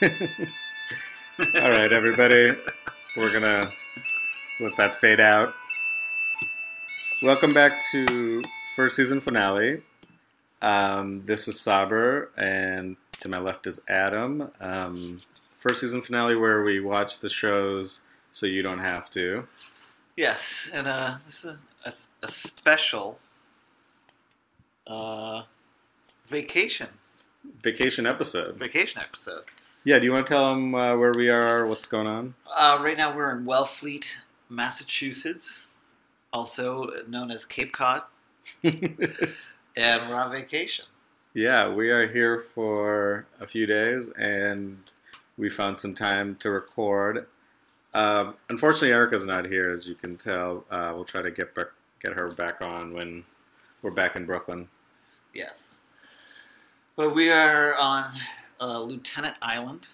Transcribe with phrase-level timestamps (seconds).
[0.02, 2.54] All right, everybody.
[3.18, 3.70] We're gonna
[4.58, 5.52] let that fade out.
[7.22, 8.42] Welcome back to
[8.76, 9.82] first season finale.
[10.62, 14.50] Um, this is Saber, and to my left is Adam.
[14.58, 15.18] Um,
[15.54, 19.46] first season finale where we watch the shows so you don't have to.
[20.16, 21.92] Yes, and uh, this is a, a,
[22.22, 23.18] a special
[24.86, 25.42] uh,
[26.26, 26.88] vacation
[27.62, 28.56] Vacation episode.
[28.58, 29.44] vacation episode.
[29.82, 32.34] Yeah, do you want to tell them uh, where we are, what's going on?
[32.54, 34.04] Uh, right now we're in Wellfleet,
[34.50, 35.68] Massachusetts,
[36.34, 38.02] also known as Cape Cod,
[38.62, 38.76] and
[39.74, 40.84] we're on vacation.
[41.32, 44.76] Yeah, we are here for a few days, and
[45.38, 47.26] we found some time to record.
[47.94, 50.66] Um, unfortunately, Erica's not here, as you can tell.
[50.70, 51.68] Uh, we'll try to get back,
[52.02, 53.24] get her back on when
[53.80, 54.68] we're back in Brooklyn.
[55.32, 55.80] Yes,
[56.96, 58.04] but we are on
[58.60, 59.88] uh, Lieutenant Island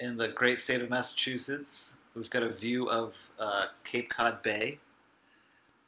[0.00, 1.96] in the great state of Massachusetts.
[2.14, 4.78] We've got a view of uh, Cape Cod Bay,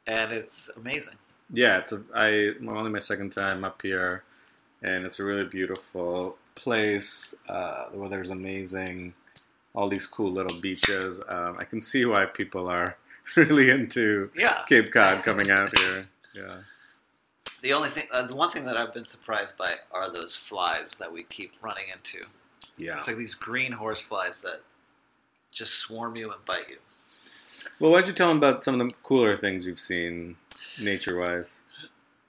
[0.07, 1.15] and it's amazing.
[1.53, 4.23] Yeah, it's a I only my second time up here,
[4.83, 7.35] and it's a really beautiful place.
[7.49, 9.13] Uh, the is amazing.
[9.73, 11.21] All these cool little beaches.
[11.27, 12.97] Um, I can see why people are
[13.35, 14.61] really into Yeah.
[14.67, 16.05] Cape Cod coming out here.
[16.33, 16.57] Yeah.
[17.61, 20.97] The only thing, uh, the one thing that I've been surprised by are those flies
[20.97, 22.25] that we keep running into.
[22.77, 22.97] Yeah.
[22.97, 24.61] It's like these green horse flies that
[25.51, 26.77] just swarm you and bite you.
[27.79, 30.35] Well, why don't you tell them about some of the cooler things you've seen
[30.81, 31.61] nature-wise?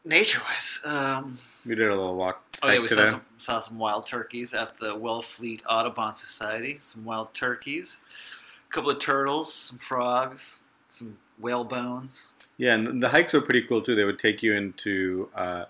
[0.05, 4.07] Nature-wise, um, We did a little walk oh yeah, we saw some, saw some wild
[4.07, 6.77] turkeys at the Wellfleet Audubon Society.
[6.77, 8.01] Some wild turkeys,
[8.69, 12.33] a couple of turtles, some frogs, some whale bones.
[12.63, 13.97] Yeah, and the hikes were pretty cool too.
[13.97, 15.65] They would take you into uh,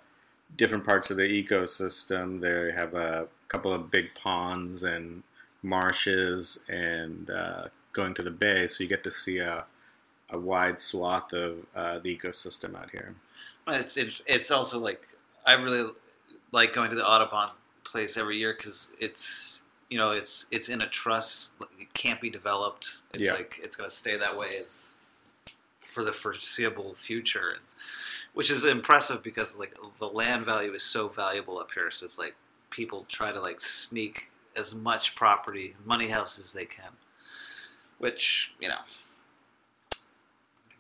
[0.58, 2.38] different parts of the ecosystem.
[2.38, 5.22] They have a couple of big ponds and
[5.62, 9.64] marshes, and uh, going to the bay, so you get to see a,
[10.28, 13.14] a wide swath of uh, the ecosystem out here.
[13.64, 15.00] But it's it's, it's also like
[15.46, 15.90] I really
[16.50, 17.52] like going to the Audubon
[17.84, 21.54] place every year because it's you know it's it's in a trust.
[21.80, 22.98] It can't be developed.
[23.14, 23.32] It's Yeah.
[23.32, 24.92] like it's going to stay that way as
[25.92, 27.58] for the foreseeable future,
[28.34, 31.90] which is impressive because like the land value is so valuable up here.
[31.90, 32.34] So it's like
[32.70, 36.90] people try to like sneak as much property, money house as they can,
[37.98, 38.74] which you know.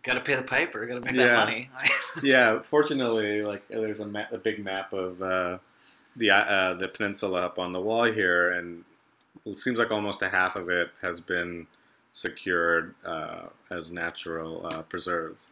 [0.02, 0.84] Got to pay the piper.
[0.86, 1.26] Got to make Yeah.
[1.28, 1.70] that money.
[2.24, 5.58] yeah, fortunately, like there's a, ma- a big map of uh,
[6.16, 8.84] the uh, the peninsula up on the wall here, and
[9.44, 11.68] it seems like almost a half of it has been
[12.12, 15.48] secured uh, as natural uh, preserves.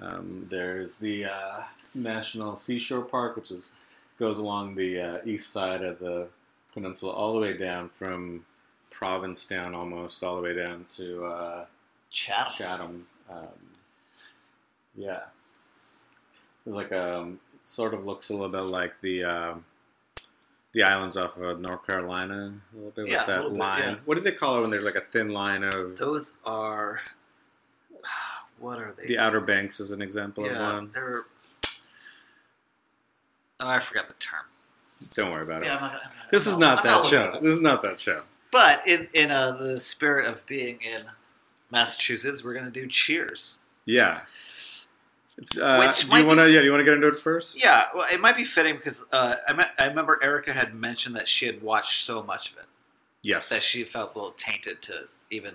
[0.00, 1.62] Um, there's the uh,
[1.94, 3.72] National Seashore Park, which is
[4.18, 6.28] goes along the uh, east side of the
[6.72, 8.44] peninsula, all the way down from
[8.90, 11.64] Provincetown, almost all the way down to uh,
[12.10, 12.52] Chatham.
[12.56, 13.06] Chatham.
[13.30, 13.46] Um,
[14.94, 15.20] yeah,
[16.66, 19.64] like um, it sort of looks a little bit like the um,
[20.72, 23.82] the islands off of North Carolina, a little bit Yeah, with that bit, line.
[23.82, 23.94] yeah.
[24.04, 27.00] What do they call it when there's like a thin line of Those are
[28.58, 29.08] what are they?
[29.08, 29.80] the Outer Banks?
[29.80, 30.90] Is an example of one.
[30.94, 31.22] they're.
[33.60, 34.40] Oh, I forgot the term.
[35.14, 35.76] Don't worry about Yeah, it.
[35.76, 37.38] I'm not, I'm This is I'm not I'm that show.
[37.42, 38.22] This is not that show.
[38.50, 41.02] But in in uh, the spirit of being in
[41.70, 43.58] Massachusetts, we're gonna do Cheers.
[43.84, 44.20] Yeah.
[45.60, 46.50] Uh, Which do you want to?
[46.50, 47.62] Yeah, do you want to get into it first?
[47.62, 51.16] Yeah, well, it might be fitting because uh, I, me- I remember Erica had mentioned
[51.16, 52.66] that she had watched so much of it
[53.22, 53.48] Yes.
[53.48, 55.54] that she felt a little tainted to even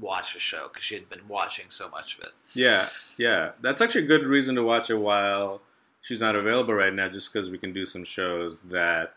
[0.00, 2.30] watch a show because she had been watching so much of it.
[2.54, 3.50] Yeah, yeah.
[3.60, 5.60] That's actually a good reason to watch it while
[6.00, 9.14] she's not available right now, just because we can do some shows that.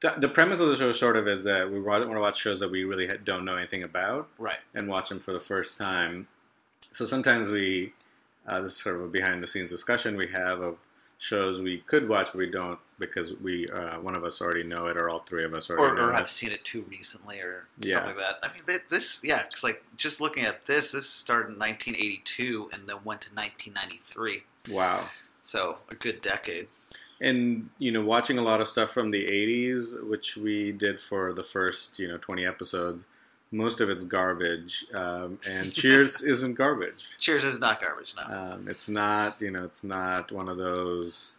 [0.00, 2.60] The the premise of the show, sort of, is that we want to watch shows
[2.60, 4.58] that we really don't know anything about Right.
[4.74, 6.28] and watch them for the first time.
[6.92, 7.94] So sometimes we,
[8.46, 10.76] uh, this is sort of a behind the scenes discussion we have of
[11.18, 14.86] shows we could watch, but we don't because we uh, one of us already know
[14.86, 16.14] it, or all three of us already or, know or it.
[16.16, 17.92] have seen it too recently or Yeah.
[17.92, 18.38] stuff like that.
[18.42, 22.86] I mean, this, yeah, it's like just looking at this, this started in 1982 and
[22.86, 24.42] then went to 1993.
[24.70, 25.04] Wow.
[25.40, 26.68] So a good decade.
[27.20, 31.32] and you know watching a lot of stuff from the 80s which we did for
[31.32, 33.06] the first you know 20 episodes
[33.52, 38.22] most of it's garbage um, and cheers isn't garbage Cheers is not garbage, no.
[38.54, 41.34] um, it's not you know it's not one of those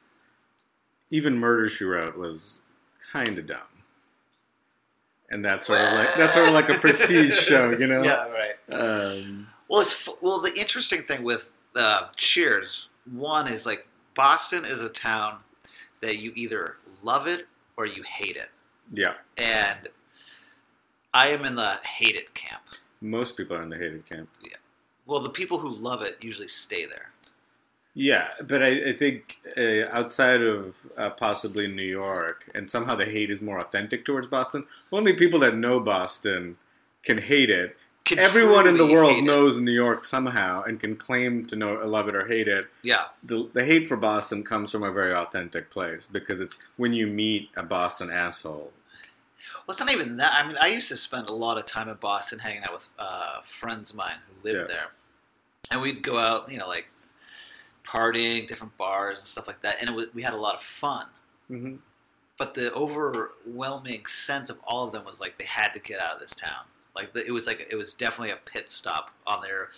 [1.12, 2.62] even murder she wrote was
[3.12, 3.58] kind of dumb
[5.30, 8.26] and that's sort of like that's sort of like a prestige show you know Yeah,
[8.30, 8.56] right.
[8.74, 10.40] um, Well, it's well.
[10.40, 15.40] The interesting thing with uh, Cheers, one is like Boston is a town
[16.02, 18.50] that you either love it or you hate it,
[18.94, 19.90] yeah and
[21.14, 22.62] I am in the hated camp.
[23.02, 24.30] Most people are in the hated camp.
[24.44, 24.58] Yeah.
[25.06, 27.12] Well, the people who love it usually stay there.
[27.94, 33.06] Yeah, but I, I think uh, outside of uh, possibly New York, and somehow the
[33.06, 34.66] hate is more authentic towards Boston.
[34.92, 36.58] Only people that know Boston
[37.02, 37.76] can hate it.
[38.06, 39.26] Can Everyone in the world hate it.
[39.26, 42.68] knows New York somehow and can claim to know love it or hate it.
[42.84, 46.94] Yeah, The, the hate for Boston comes from a very authentic place because it's when
[46.94, 48.72] you meet a Boston asshole.
[49.68, 50.34] Well, it's not even that.
[50.34, 52.88] I mean, I used to spend a lot of time in Boston hanging out with
[52.98, 54.76] uh, friends of mine who lived Yeah.
[54.76, 54.88] there,
[55.72, 56.88] and we'd go out, you know, like
[57.84, 60.62] partying, different bars and stuff like that, and it was, we had a lot of
[60.62, 61.06] fun.
[61.52, 61.76] Mm-hmm.
[62.38, 66.14] But the overwhelming sense of all of them was like they had to get out
[66.14, 66.66] of this town.
[66.96, 69.70] Like the, it was like it was definitely a pit stop on their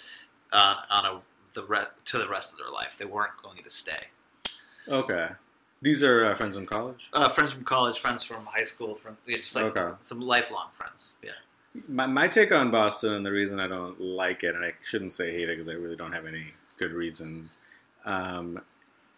[0.51, 1.21] uh, on a
[1.53, 2.97] the re- to the rest of their life.
[2.97, 4.03] They weren't going to stay.
[4.88, 5.30] Okay.
[5.81, 7.10] These are uh, friends from college?
[7.14, 9.96] Uh, friends from college, friends from high school, from yeah, just like Okay.
[10.02, 11.14] some lifelong friends.
[11.24, 11.31] Yeah.
[11.88, 15.14] My, my take on Boston and the reason I don't like it, and I shouldn't
[15.14, 16.48] say hate it because I really don't have any
[16.78, 17.60] good reasons,
[18.06, 18.60] um,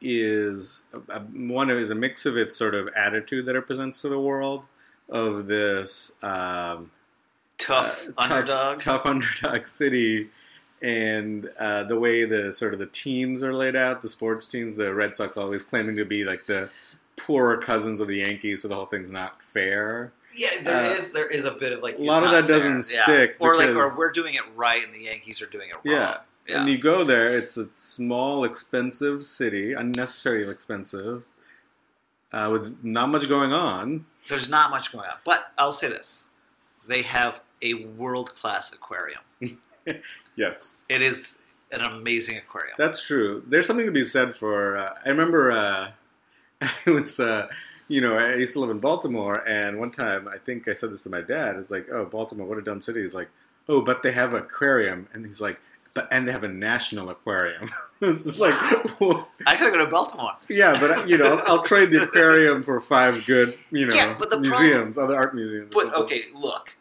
[0.01, 4.09] is uh, one is a mix of its sort of attitude that it presents to
[4.09, 4.65] the world
[5.09, 6.91] of this um,
[7.57, 8.77] Tough uh, underdog.
[8.77, 10.29] tough, tough underdog city,
[10.81, 14.75] and uh, the way the sort of the teams are laid out, the sports teams,
[14.75, 16.69] the Red Sox always claiming to be like the
[17.17, 20.11] poorer cousins of the Yankees, so the whole thing's not fair.
[20.35, 22.89] Yeah, there Uh, is there is a bit of like a lot of that doesn't.
[22.93, 23.03] Yeah.
[23.03, 25.81] stick or like or we're doing it right and the Yankees are doing it wrong.
[25.85, 26.17] Yeah.
[26.47, 26.61] Yeah.
[26.61, 31.23] And you go there, it's a small, expensive city, unnecessarily expensive,
[32.33, 34.05] uh, with not much going on.
[34.27, 36.27] There's not much going on, but I'll say this:
[36.87, 39.21] they have a world class aquarium.
[40.35, 41.39] Yes, It is
[41.71, 42.75] an amazing aquarium.
[42.77, 43.43] that's true.
[43.47, 44.77] There's something to be said for.
[44.77, 45.91] Uh, I remember uh,
[46.61, 47.47] I was, uh,
[47.87, 50.91] you know, I used to live in Baltimore, and one time I think I said
[50.91, 51.57] this to my dad.
[51.57, 53.01] It's like, oh, Baltimore, what a dumb city.
[53.01, 53.29] He's like,
[53.67, 55.59] oh, but they have an aquarium, and he's like,
[55.93, 57.69] but and they have a national aquarium.
[58.01, 58.55] it's just like,
[59.01, 60.31] well, I could go to Baltimore.
[60.49, 64.15] Yeah, but you know, I'll, I'll trade the aquarium for five good, you know, Yeah,
[64.17, 65.71] but the problem- museums, other art museums.
[65.73, 66.75] But okay, look.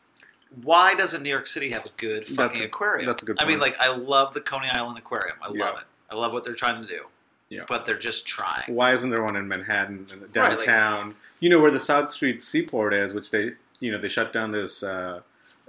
[0.63, 3.07] Why doesn't New York City have a good fucking That's a- aquarium?
[3.07, 3.47] that's a good Point.
[3.47, 5.37] I mean, like, I love the Coney Island Aquarium.
[5.43, 5.65] I Yeah.
[5.67, 5.85] love it.
[6.11, 7.07] I love what they're trying to do.
[7.51, 7.63] Yeah.
[7.69, 8.65] But they're just trying.
[8.75, 11.15] why isn't there one in Manhattan, and like- downtown?
[11.41, 14.51] you know where the South Street Seaport is, which they, you know, they shut down
[14.53, 15.21] this uh,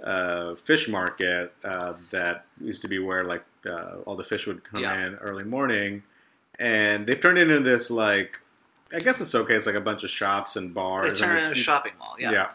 [0.02, 4.62] uh, fish market uh, that used to be where like uh, all the fish would
[4.64, 5.06] come Yeah.
[5.06, 6.02] in early morning,
[6.58, 8.40] and they've turned it into this like,
[8.94, 9.54] I guess it's okay.
[9.54, 11.04] It's like a bunch of shops and bars.
[11.04, 12.16] They and turn it into a shopping mall.
[12.18, 12.32] Yeah.
[12.32, 12.48] Yeah.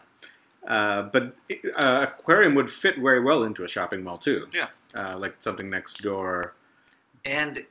[0.67, 1.33] Uh, but
[1.75, 4.47] uh, aquarium would fit very well into a shopping mall too.
[4.53, 4.67] Yeah.
[4.93, 6.53] Uh, like something next door.
[7.25, 7.65] And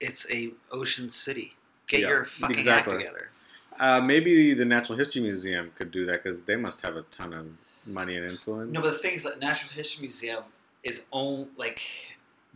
[0.00, 1.54] it's a ocean city.
[1.86, 2.94] Get Yeah, your fucking exactly.
[2.96, 3.30] act together.
[3.78, 7.32] Uh, maybe the Natural History Museum could do that because they must have a ton
[7.32, 7.46] of
[7.86, 8.72] money and influence.
[8.72, 10.44] No, but the thing is that Natural History Museum
[10.82, 11.80] is own like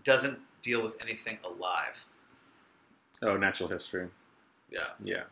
[0.05, 2.05] doesn't deal with anything alive.
[3.23, 4.09] oh, natural history.
[4.71, 4.89] Yeah.
[5.03, 5.25] Yeah.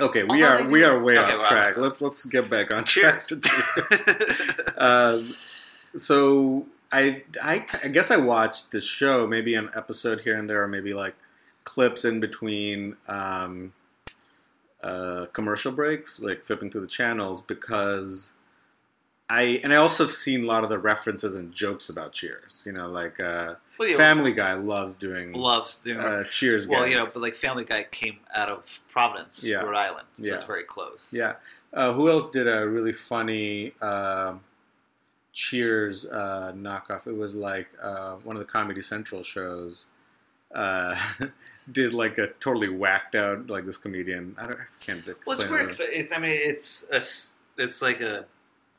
[0.00, 1.48] Okay, we Although are we are way Okay, off wow.
[1.48, 1.76] track.
[1.76, 3.20] Let's let's get back on track.
[3.20, 3.42] Cheers.
[4.78, 5.20] uh,
[5.96, 10.62] so I, I I guess I watched this show maybe an episode here and there,
[10.62, 11.14] or maybe like
[11.64, 13.72] clips in between um,
[14.82, 18.32] uh, commercial breaks, like flipping through the channels because
[19.34, 22.62] I and I also have seen a lot of the references and jokes about Cheers.
[22.66, 25.98] You know, like uh, well, you Family Guy loves doing loves doing.
[25.98, 26.68] uh, Cheers.
[26.68, 29.58] well, you know, but like Family Guy came out of Providence, Yeah.
[29.62, 30.34] Rhode Island, so Yeah.
[30.34, 31.12] it's very close.
[31.14, 31.34] Yeah.
[31.72, 34.34] Uh, who else did a really funny uh,
[35.32, 37.06] Cheers uh, knockoff?
[37.06, 39.86] It was like uh, one of the Comedy Central shows.
[40.54, 40.94] Uh,
[41.72, 44.36] did like a totally whacked out like this comedian.
[44.38, 44.60] I don't.
[44.60, 45.16] I can't explain.
[45.26, 45.50] Well, it's it.
[45.50, 45.66] weird.
[45.68, 48.26] 'cause it's, I mean, it's a it's like a,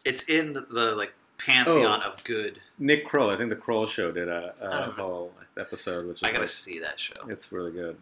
[0.05, 2.09] it's in the like pantheon Oh.
[2.11, 2.61] of good.
[2.79, 3.29] Nick Kroll.
[3.29, 5.03] I think the Kroll Show did a, don't know.
[5.03, 7.13] whole episode, which is I gotta like, see that show.
[7.27, 7.97] it's really good.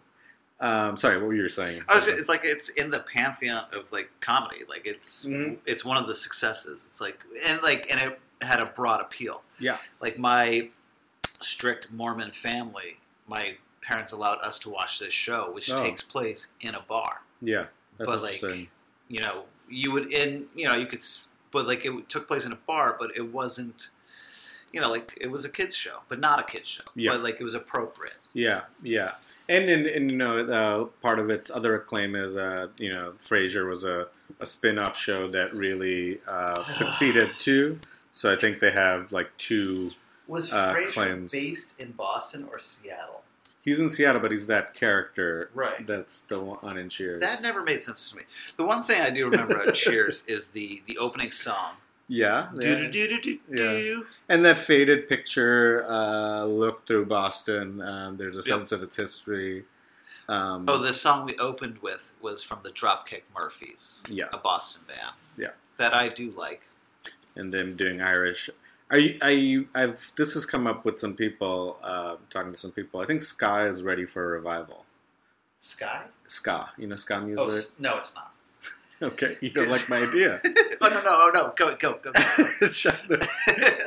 [0.59, 1.81] Um, sorry, what were you saying?
[1.89, 4.61] I was, it's like it's in the pantheon of like comedy.
[4.69, 5.57] Like it's Mhm.
[5.65, 6.85] it's one of the successes.
[6.85, 9.43] It's like and like and it had a broad appeal.
[9.59, 9.77] Yeah.
[10.01, 10.69] Like my
[11.39, 15.81] strict Mormon family, my parents allowed us to watch this show, which Oh.
[15.81, 17.21] takes place in a bar.
[17.41, 17.65] yeah,
[17.97, 18.69] that's but like interesting.
[19.07, 22.45] you know, you would in you know you could, s- but like it took place
[22.45, 23.89] in a bar, but it wasn't.
[24.73, 26.83] You know, like it was a kids show, but not a kids show.
[26.95, 27.11] Yeah.
[27.11, 28.17] But like it was appropriate.
[28.33, 29.15] Yeah, yeah,
[29.49, 33.13] and and, and you know, uh, part of its other acclaim is, uh, you know,
[33.19, 34.07] Frasier was a,
[34.39, 37.79] a spin-off show that really uh, succeeded too.
[38.13, 39.89] So I think they have like two.
[40.27, 41.31] Was Uh, Frasier claims.
[41.33, 43.23] based in Boston or Seattle?
[43.63, 45.85] He's in Seattle, but he's that character Right.
[45.85, 47.21] that's still on in Cheers.
[47.21, 48.23] That never made sense to me.
[48.57, 51.73] The one thing I do remember at Cheers is the the opening song
[52.07, 57.81] Yeah, Do do do do do and that faded picture uh, look through Boston.
[57.81, 58.45] Um, there's a Yep.
[58.59, 59.65] sense of its history.
[60.27, 64.83] Um, Oh, the song we opened with was from the Dropkick Murphys, yeah, a Boston
[64.87, 65.15] band.
[65.37, 65.49] Yeah.
[65.77, 66.61] that I do like.
[67.35, 68.49] and them doing Irish.
[68.91, 68.97] Are
[69.31, 69.67] you?
[69.73, 71.77] I've this has come up with some people.
[71.81, 72.99] Uh, talking to some people.
[72.99, 74.85] I think ska is ready for a revival.
[75.57, 76.05] Sky?
[76.27, 77.47] Ska, you know ska Oh music.
[77.47, 78.33] s- no, it's not.
[79.13, 80.41] okay, you don't like my idea.
[80.81, 82.11] oh no no oh no go go go.
[83.09, 83.17] go.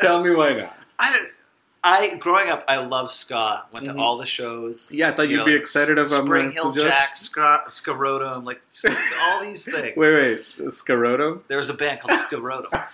[0.00, 0.78] Tell me why not.
[0.98, 1.28] I don't.
[1.86, 3.66] I growing up, I loved ska.
[3.70, 3.92] Went Mhm.
[3.94, 4.90] to all the shows.
[4.90, 7.62] Yeah, I thought You you'd know, be like excited about Spring Hill suggest- Jack, ska,
[7.68, 9.94] Skarotum, like like all these things.
[9.96, 11.42] Wait, wait, Scaroto?
[11.48, 12.86] There was a band called Skarotum.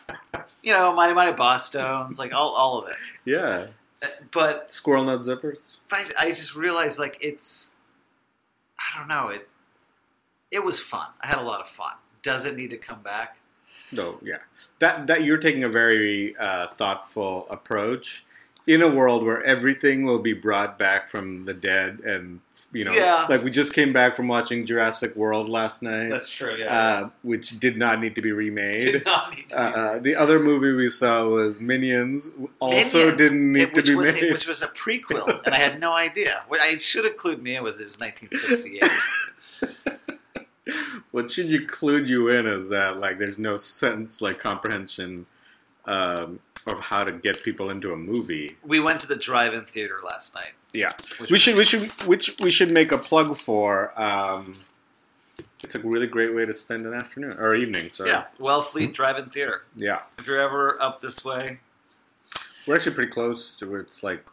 [0.62, 2.96] you know, Mighty Mighty Bosstones, like all, all of it.
[3.24, 3.68] Yeah,
[4.02, 5.76] Uh, But squirrel nut zippers.
[5.92, 7.72] I, I just realized like it's
[8.78, 9.48] I don't know it
[10.50, 11.06] it was fun.
[11.22, 11.94] I had a lot of fun.
[12.22, 13.36] Does it need to come back?
[13.92, 14.38] No, yeah,
[14.80, 18.24] that that you're taking a very uh, thoughtful approach
[18.72, 22.40] in a world where everything will be brought back from the dead, and
[22.72, 23.26] you know, Yeah.
[23.28, 26.62] like we just came back from watching Jurassic World last night, That's true.
[26.62, 28.80] uh, which did not need to be remade.
[28.80, 32.32] Did not need to Uh, be uh, the other movie we saw was Minions.
[32.60, 34.30] Also, Minions, didn't need it- to be was made.
[34.32, 36.44] which was a prequel, and I had no idea.
[36.48, 38.82] What I should have clued me in was it was 1968.
[38.84, 38.88] or
[39.58, 40.18] something.
[41.10, 45.26] what should you clue you in is that like there's no sense like comprehension
[45.86, 46.38] um,
[46.70, 48.56] of how to get people into a movie.
[48.64, 50.52] We went to the drive-in theater last night.
[50.72, 50.92] Yeah,
[51.30, 53.92] we should we should which we should make a plug for.
[54.00, 54.54] Um,
[55.64, 57.88] it's a really great way to spend an afternoon or evening.
[57.88, 58.10] Sorry.
[58.10, 59.62] Yeah, Wellfleet Drive-in Theater.
[59.76, 60.00] yeah.
[60.18, 61.58] If you're ever up this way,
[62.66, 64.24] We're actually pretty close to where it's like,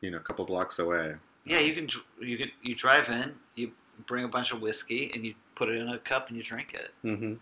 [0.00, 1.14] you know, a couple blocks away.
[1.44, 1.88] yeah, you can
[2.20, 3.72] you can you drive in, you
[4.06, 6.74] bring a bunch of whiskey, and you put it in a cup and you drink
[6.74, 6.90] it.
[7.04, 7.34] Mm-hmm.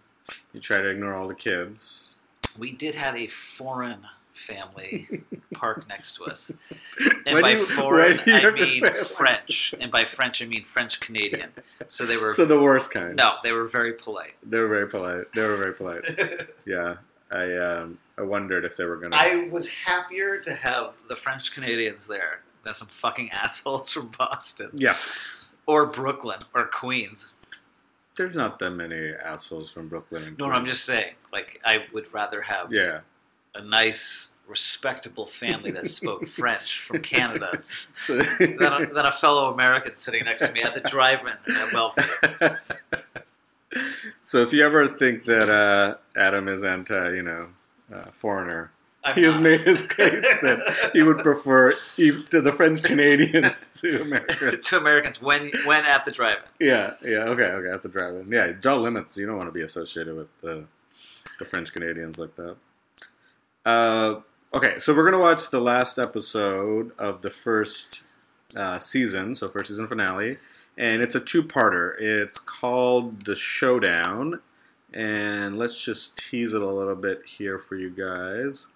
[0.52, 2.18] You try to ignore all the kids.
[2.58, 4.00] We did have a foreign
[4.38, 5.22] family
[5.54, 6.52] park next to us,
[7.26, 11.00] and by you- foreign I mean it like French, and by French I mean French
[11.00, 11.50] Canadian.
[11.86, 13.16] So they were So the worst kind.
[13.16, 14.34] no, they were very polite.
[14.42, 15.32] They were very polite.
[15.34, 16.48] They were very polite.
[16.66, 16.96] Yeah.
[17.30, 19.14] I um, I wondered if they were gonna.
[19.14, 24.70] I was happier to have the French Canadians there than some fucking assholes from Boston
[24.72, 25.50] yes.
[25.66, 27.34] or Brooklyn or Queens.
[28.16, 30.22] There's not that many assholes from Brooklyn.
[30.24, 31.12] and No, no, I'm just saying.
[31.32, 33.00] Like, I would rather have Yeah.
[33.58, 37.62] A nice, respectable family that spoke French from Canada
[37.94, 41.72] So- than a, than a fellow American sitting next to me at the drive-in at
[41.72, 42.60] welfare.
[44.22, 47.48] so if you ever think that uh, Adam is anti, you know,
[47.92, 48.70] uh, foreigner,
[49.04, 49.44] I'm he has not.
[49.44, 54.66] made his case that he would prefer to the French Canadians to Americans.
[54.68, 56.66] to Americans when when at the drive-in.
[56.66, 58.30] Yeah, yeah, okay, okay, at the drive-in.
[58.30, 59.16] Yeah, draw limits.
[59.16, 60.64] You don't want to be associated with the
[61.38, 62.56] the French Canadians like that.
[63.68, 64.22] Uh,
[64.54, 68.00] okay, so we're gonna watch the last episode of the first
[68.56, 70.38] uh, season, so first season finale,
[70.78, 71.94] and it's a two-parter.
[72.00, 74.40] It's called The Showdown,
[74.94, 78.68] and let's just tease it a little bit here for you guys.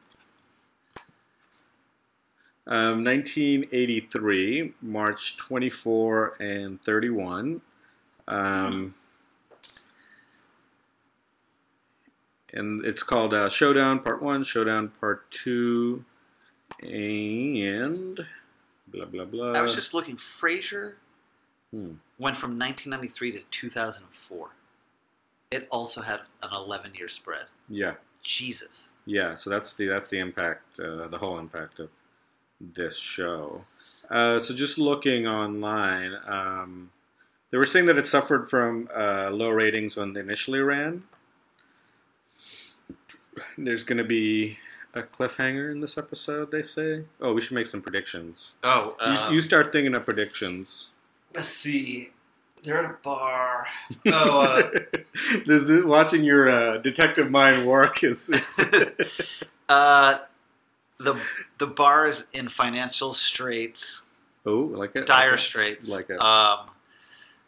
[2.67, 7.63] Um, 1983, March 24 and 31.
[8.29, 8.95] Um,
[12.53, 16.05] and it's called uh, Showdown Part 1, Showdown Part 2,
[16.83, 18.27] and
[18.89, 19.53] blah, blah, blah.
[19.53, 20.17] I was just looking.
[20.17, 20.95] Frasier
[21.73, 21.95] Hmm.
[22.19, 24.51] went from 1993 to 2004.
[25.51, 27.47] It also had an 11-year spread.
[27.71, 28.91] Yeah, Jesus.
[29.07, 29.35] yeah.
[29.37, 31.89] So that's the that's the impact, uh, the whole impact of
[32.61, 33.65] this show.
[34.11, 36.91] Uh, so just looking online, um,
[37.51, 41.05] they were saying that it suffered from uh, low ratings when they initially ran.
[43.57, 44.59] There's going to be
[44.95, 46.51] a cliffhanger in this episode.
[46.51, 47.05] They say.
[47.21, 48.57] Oh, we should make some predictions.
[48.65, 48.97] Oh,
[49.31, 50.91] you, you start thinking of predictions.
[51.35, 52.11] let's see.
[52.63, 53.67] They're at a bar.
[54.07, 54.71] Oh, uh,
[55.47, 58.29] this, this- watching your uh, detective mind work is.
[58.29, 60.19] is uh,
[60.99, 61.21] the
[61.59, 64.03] the bar is in financial straits,
[64.47, 65.07] oh, like it.
[65.07, 65.91] dire straits.
[65.91, 66.21] Like it.
[66.21, 66.69] Um,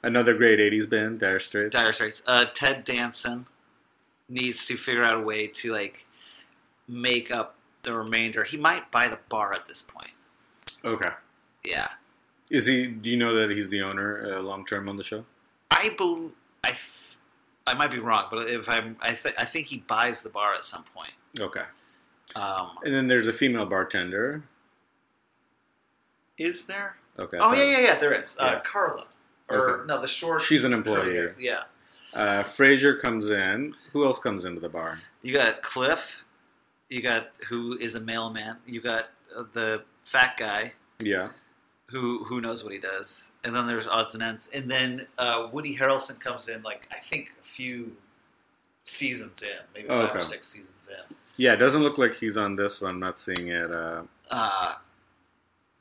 [0.02, 1.74] Another great '80s band, Dire Straits.
[1.74, 2.22] dire straits.
[2.26, 3.46] Uh, Ted Danson
[4.28, 6.06] needs to figure out a way to like
[6.88, 8.44] make up the remainder.
[8.44, 10.10] He might buy the bar at this point.
[10.84, 11.10] Okay.
[11.64, 11.88] Yeah,
[12.50, 12.86] Is he?
[12.86, 15.24] Do you know that he's the owner uh, long term on the show?
[15.70, 16.68] I believe I.
[16.70, 17.00] Th-
[17.66, 20.52] I might be wrong, but if I'm, I, th- I think he buys the bar
[20.54, 21.12] at some point.
[21.40, 21.62] Okay.
[22.36, 24.42] Um, And then there's a female bartender.
[26.36, 26.96] is there?
[27.18, 27.38] Okay.
[27.40, 27.94] Oh yeah, yeah, yeah.
[27.98, 28.36] There is.
[28.38, 28.60] Uh, Yeah.
[28.64, 29.06] Carla,
[29.48, 30.42] or no, the short.
[30.42, 31.00] She's an employee.
[31.14, 31.62] curly- Yeah.
[32.14, 33.74] Uh, Frasier comes in.
[33.92, 34.98] Who else comes into the bar?
[35.22, 36.24] You got Cliff,
[36.88, 38.56] You got who is a mailman.
[38.66, 41.30] You got uh, the fat guy Yeah.
[41.86, 45.48] who who knows what he does, and then there's odds and ends, and then uh,
[45.52, 47.92] Woody Harrelson comes in like I think a few
[48.84, 51.16] seasons in, maybe Oh, five or six seasons in.
[51.36, 52.92] Yeah, it doesn't look like he's on this one.
[52.92, 53.70] I'm not seeing it.
[53.72, 54.74] Uh, Uh,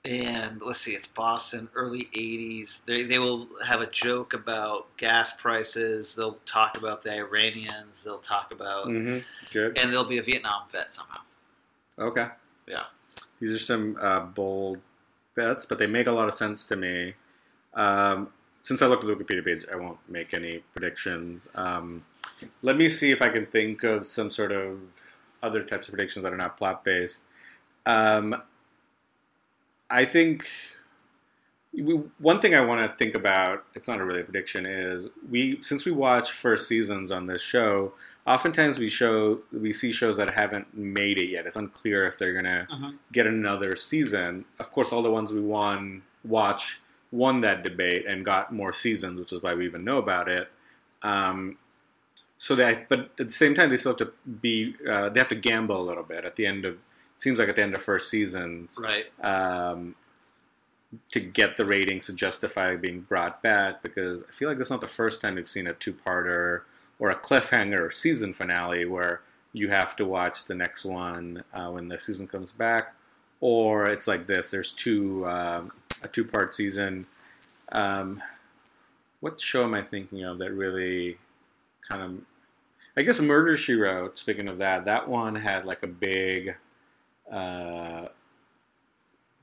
[0.05, 2.83] and let's see, it's Boston, early '80s.
[2.85, 6.13] They they will have a joke about gas prices.
[6.13, 8.03] They'll talk about the Iranians.
[8.03, 9.77] They'll talk about, mhm, Good.
[9.79, 11.21] and there'll be a Vietnam vet somehow.
[11.97, 12.27] Okay.
[12.67, 12.83] Yeah.
[13.39, 14.79] These are some uh, bold
[15.35, 17.13] bets, but they make a lot of sense to me.
[17.73, 18.29] Um,
[18.61, 21.49] since I looked at the Wikipedia page, I won't make any predictions.
[21.55, 22.05] Um,
[22.61, 26.23] let me see if I can think of some sort of other types of predictions
[26.23, 27.25] that are not plot based.
[27.85, 28.41] Um,
[29.93, 30.47] I think
[31.71, 35.09] we, one thing I want to think about, it's not a really a prediction, is
[35.29, 37.93] we since we watch first seasons on this show,
[38.25, 41.45] oftentimes we show we see shows that haven't made it yet.
[41.45, 42.97] It's unclear if they're gonna Mhm.
[43.11, 44.45] get another season.
[44.59, 46.79] Of course, all the ones we won watch
[47.11, 50.49] won that debate and got more seasons, which is why we even know about it.
[51.03, 51.57] Um,
[52.39, 54.75] so that, but at the same time, they still have to be.
[54.89, 56.77] Uh, they have to gamble a little bit at the end of.
[57.17, 59.05] Seems like at the end of first seasons, Right.
[59.23, 59.95] um,
[61.11, 64.71] to get the ratings to justify being brought back because I feel like this is
[64.71, 66.61] not the first time we've seen a two-parter
[66.99, 69.21] or a cliffhanger season finale where
[69.53, 72.93] you have to watch the next one uh, when the season comes back,
[73.39, 74.51] or it's like this.
[74.51, 75.71] There's two um,
[76.03, 77.05] a two-part season.
[77.71, 78.21] Um,
[79.19, 81.17] what show am I thinking of that really
[81.87, 82.21] kind of?
[82.95, 84.19] I guess Murder She Wrote.
[84.19, 86.55] Speaking of that, that one had like a big.
[87.33, 88.07] Uh,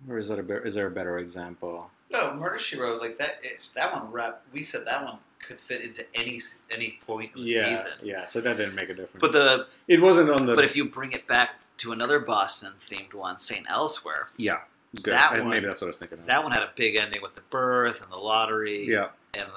[0.09, 1.91] or is that a be- is there a better example?
[2.11, 3.43] No, Murder She Wrote, like that.
[3.75, 4.35] That one.
[4.53, 6.41] We said that one could fit into any
[6.73, 7.99] any point in the Yeah, season.
[8.03, 8.26] yeah.
[8.26, 9.21] So that didn't make a difference.
[9.21, 10.55] But the it wasn't on the.
[10.55, 13.67] but if you bring it back to another Boston themed one, St.
[13.69, 14.61] Elsewhere, yeah,
[15.03, 15.15] good.
[15.15, 16.19] that And one- maybe that's what I was thinking.
[16.19, 16.26] Of.
[16.26, 18.85] that one had a big ending with the birth and the lottery.
[18.85, 19.49] yeah, and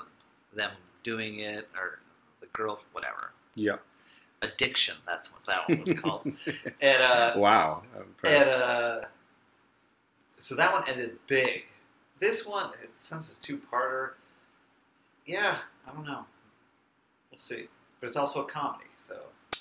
[0.53, 0.71] them
[1.03, 1.99] doing it or
[2.39, 3.75] the girl whatever yeah.
[4.43, 6.25] Addiction that's what that one was called
[6.81, 7.81] and uh wow.
[8.23, 9.01] And uh
[10.39, 11.65] so that one ended big
[12.19, 14.11] this one it sounds a two-parter
[15.25, 16.25] yeah i don't know
[17.31, 17.67] we'll see
[17.99, 19.15] but it's also a comedy so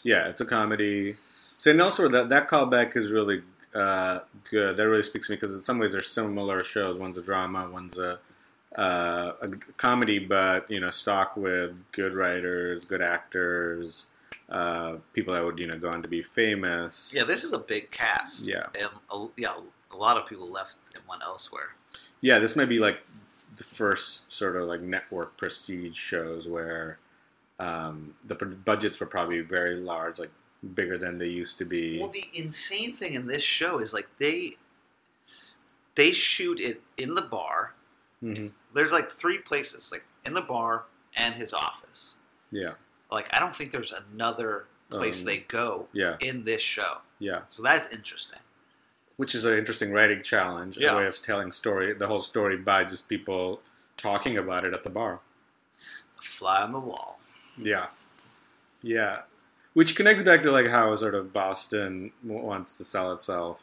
[0.05, 1.17] Yeah, it's a comedy.
[1.57, 1.81] St.
[1.81, 3.43] also that that callback is really
[3.75, 4.77] uh, good.
[4.77, 6.99] That really speaks to me because in some ways they're similar shows.
[6.99, 8.19] One's a drama, one's a,
[8.77, 14.07] uh, a comedy, but you know, stock with good writers, good actors,
[14.53, 17.13] uh, people that would you know go on to be famous.
[17.17, 18.67] yeah this is a big cast Yeah.
[18.79, 19.55] and a, yeah
[19.91, 21.71] a lot of people left and went elsewhere
[22.21, 22.99] Yeah, this might be like
[23.57, 26.99] the first sort of like network prestige shows where
[27.59, 30.31] um, the pr- budgets were probably very large, like
[30.75, 31.99] bigger than they used to be.
[32.01, 34.53] Well, the insane thing in this show is like they
[35.95, 37.75] they shoot it in the bar.
[38.21, 40.85] hmm There's like three places, like in the bar
[41.17, 42.17] and his office.
[42.51, 42.73] Yeah,
[43.13, 46.99] Like I don't think there's another place Um, they go yeah, in this show.
[47.19, 47.43] yeah.
[47.49, 48.39] So that's interesting.
[49.17, 50.93] Which is an interesting writing challenge, Yeah.
[50.93, 53.61] a way of telling story, the whole story by just people
[53.97, 55.21] talking about it at the bar.
[56.19, 57.21] A fly on the wall.
[57.57, 57.89] Yeah,
[58.83, 59.23] yeah.
[59.75, 63.63] Which connects back to like how sort of Boston wants to sell itself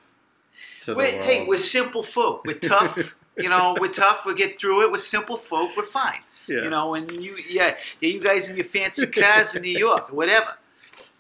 [0.81, 1.25] to the Wait, world.
[1.25, 2.43] hey, we're simple folk.
[2.45, 3.15] We're tough.
[3.38, 4.25] you know, we're tough.
[4.25, 4.91] We get through it.
[4.91, 5.71] We're simple folk.
[5.77, 6.19] We're fine.
[6.49, 6.63] Yeah.
[6.63, 10.12] You know, and you, yeah, yeah, you guys in your fancy cars in New York,
[10.12, 10.47] whatever.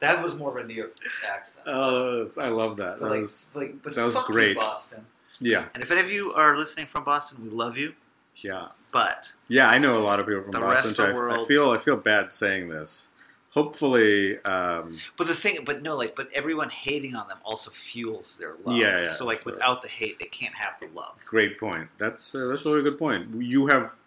[0.01, 0.95] That was more of a New York
[1.29, 1.67] accent.
[1.69, 2.99] Oh, I love that.
[2.99, 4.55] That like, was like, but that was great.
[4.57, 5.05] Boston.
[5.41, 7.93] yeah, And if any of you are listening from Boston, we love you.
[8.37, 8.67] yeah.
[8.91, 10.87] But Yeah, I know a lot of people from The Boston.
[10.89, 13.11] rest of I, the I feel I feel bad saying this.
[13.51, 18.37] Hopefully, um, but the thing, but no, like, but everyone hating on them also fuels
[18.37, 18.77] their love.
[18.77, 21.17] Yeah, yeah, so like, without the hate, they can't have the love.
[21.25, 21.87] great point.
[21.97, 23.27] That's uh, that's a really good point.
[23.35, 23.97] You have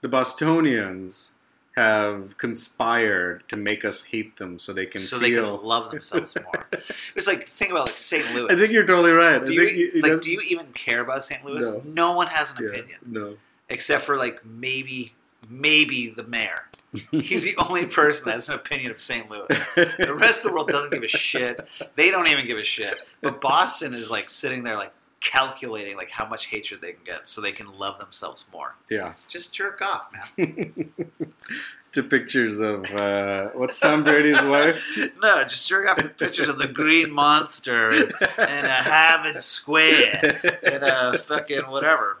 [0.00, 1.34] the Bostonians
[1.76, 6.36] have conspired to make us hate them so they can so they can love themselves
[6.42, 6.66] more.
[6.72, 8.34] It's like think about like St.
[8.34, 8.50] Louis.
[8.50, 9.44] I think you're totally right.
[9.44, 10.20] Do you, you- like?
[10.20, 11.44] Do you even care about St.
[11.44, 11.72] Louis?
[11.84, 12.12] No.
[12.16, 13.36] one has an yeah, opinion No.
[13.68, 15.12] except for like maybe,
[15.48, 16.64] maybe the mayor.
[17.12, 19.30] He's the only person that has an opinion of St.
[19.30, 19.46] Louis.
[19.76, 21.60] The rest of the world doesn't give a shit.
[21.94, 22.96] They don't even give a shit.
[23.20, 27.26] But Boston is like sitting there like calculating like how much hatred they can get
[27.26, 28.74] so they can love themselves more.
[28.90, 29.12] yeah.
[29.28, 30.92] Just jerk off, man.
[31.92, 34.98] to pictures of uh, what's Tom Brady's wife?
[35.20, 40.40] No, just jerk off to pictures of the green monster and, and a Harvard Square
[40.62, 42.16] and a fucking whatever.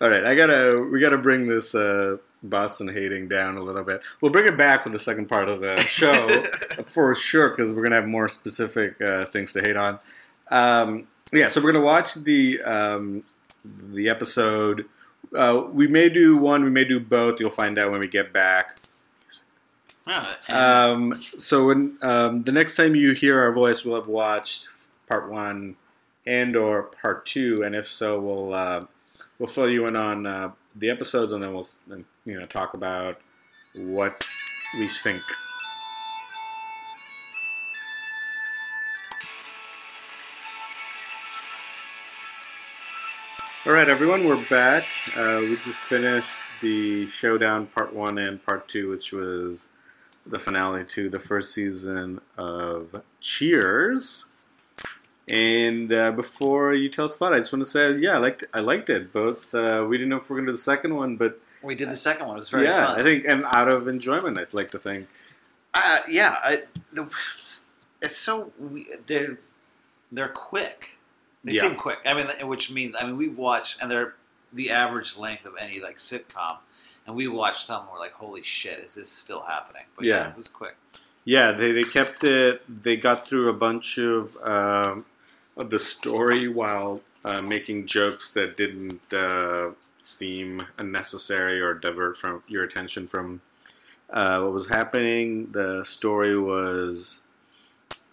[0.00, 4.02] All right, I gotta we gotta bring this uh, and hating down a little bit.
[4.20, 6.44] We'll bring it back for the second part of the show
[6.84, 9.98] for sure because we're gonna have more specific uh, things to hate on.
[10.50, 13.24] Um, yeah, so we're gonna watch the um,
[13.64, 14.86] the episode.
[15.34, 17.40] Uh, we may do one, we may do both.
[17.40, 18.78] You'll find out when we get back.
[20.48, 24.66] Um, so when um, the next time you hear our voice, we'll have watched
[25.08, 25.76] part one
[26.26, 28.84] and or part two, and if so, we'll uh,
[29.38, 31.68] we'll fill you in on uh, the episodes, and then we'll
[32.24, 33.20] you know talk about
[33.74, 34.26] what
[34.78, 35.22] we think.
[43.66, 44.84] All right, everyone, we're back.
[45.14, 49.68] Uh, we just finished the showdown part one and part two, which was
[50.24, 54.30] the finale to the first season of Cheers.
[55.28, 58.60] And uh, before you tell Spot, I just want to say, yeah, I liked I
[58.60, 59.12] liked it.
[59.12, 61.74] Both uh, we didn't know if we're going to do the second one, but we
[61.74, 62.36] did the second one.
[62.36, 62.98] It was very yeah, fun.
[62.98, 65.06] I think and out of enjoyment, I'd like to think.
[65.74, 66.56] Uh, yeah, I,
[66.94, 67.12] the,
[68.00, 68.52] it's so
[69.06, 69.38] they're
[70.10, 70.96] they're quick.
[71.44, 71.62] They Yeah.
[71.62, 71.98] seem quick.
[72.04, 74.14] I mean, which means I mean we've watched and they're
[74.52, 76.56] the average length of any like sitcom,
[77.06, 77.86] and we watched some.
[77.92, 79.84] We're like, holy shit, is this still happening?
[79.96, 80.30] But yeah, Yeah.
[80.30, 80.76] it was quick.
[81.24, 82.62] Yeah, they, they kept it.
[82.82, 85.04] They got through a bunch of um,
[85.56, 92.42] of the story while uh, making jokes that didn't uh, seem unnecessary or divert from
[92.48, 93.40] your attention from
[94.08, 95.52] uh, what was happening.
[95.52, 97.20] The story was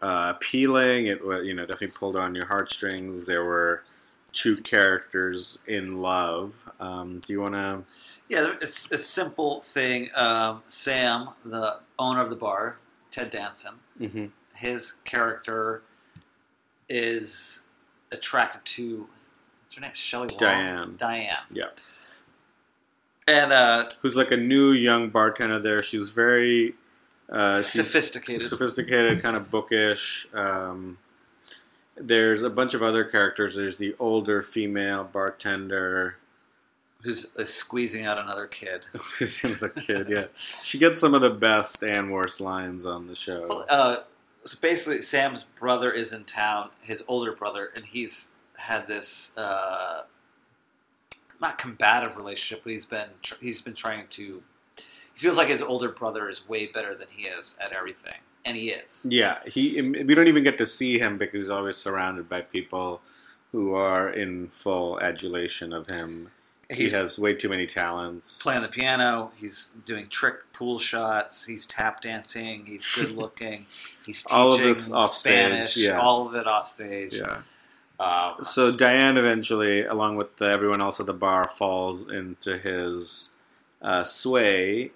[0.02, 1.08] uh, appealing.
[1.08, 3.26] It was you know definitely pulled on your heartstrings.
[3.26, 3.84] There were
[4.34, 6.56] two characters in love.
[6.80, 7.82] Um, do you want to?
[8.30, 10.10] Yeah, it's a simple thing.
[10.16, 12.78] Um, Sam, the owner of the bar,
[13.12, 14.26] Ted Danson, Mm-hmm.
[14.56, 15.82] his character
[16.90, 17.64] is
[18.12, 19.92] attracted to what's her name?
[19.94, 20.40] Shelley Long?
[20.40, 20.94] Diane.
[20.98, 21.36] Diane.
[21.52, 21.66] Yeah.
[23.28, 25.84] And uh, Who's like a new young bartender there?
[25.84, 26.76] She's very
[27.30, 28.44] uh, sophisticated.
[28.44, 30.28] sophisticated, kind of bookish.
[30.34, 30.98] Um,
[31.96, 33.56] there's a bunch of other characters.
[33.56, 36.18] There's the older female bartender.
[37.02, 38.86] who's uh, squeezing out another kid.
[39.20, 40.08] The kid?
[40.10, 43.48] Yeah, she gets some of the best and worst lines on the show.
[43.50, 43.98] Well, uh,
[44.44, 50.04] so basically, Sam's brother is in town, his older brother, and he's had this uh,
[51.42, 54.42] not combative relationship, but he's been tr- he's been trying to.
[55.17, 58.56] He feels like his older brother is way better than he is at everything, and
[58.56, 59.03] he is.
[59.10, 59.82] Yeah, he.
[59.82, 63.01] We don't even get to see him because he's always surrounded by people
[63.51, 66.30] who are in full adulation of him.
[66.69, 68.43] He's he has way too many talents.
[68.43, 69.32] playing the piano.
[69.39, 71.45] He's doing trick pool shots.
[71.45, 72.65] He's tap dancing.
[72.65, 73.65] He's good looking.
[74.06, 75.77] He's teaching All of this off stage, Spanish.
[75.77, 75.99] yeah.
[75.99, 77.13] All of it off stage.
[77.15, 77.39] Yeah.
[77.99, 83.34] Um, So Diane eventually, along with everyone else at the bar, falls into his
[83.82, 84.92] uh, sway.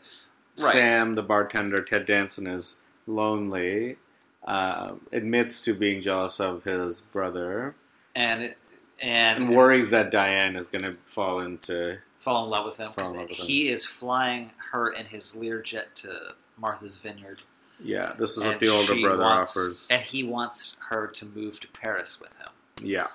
[0.62, 0.72] Right.
[0.74, 3.98] Sam, the bartender, Ted Danson, is lonely.
[4.44, 7.76] Uh, admits to being jealous of his brother
[8.16, 8.58] and it-
[9.00, 11.98] and, and worries that Diane is going to fall into.
[12.20, 12.88] fall in love with him.
[12.88, 13.46] 'cause Fall in love with him.
[13.48, 17.42] he is flying her in his Learjet to Martha's Vineyard.
[17.80, 19.88] Yeah, this is what the older brother wants- offers.
[19.90, 22.50] and he wants her to move to Paris with him.
[22.84, 23.08] Yeah.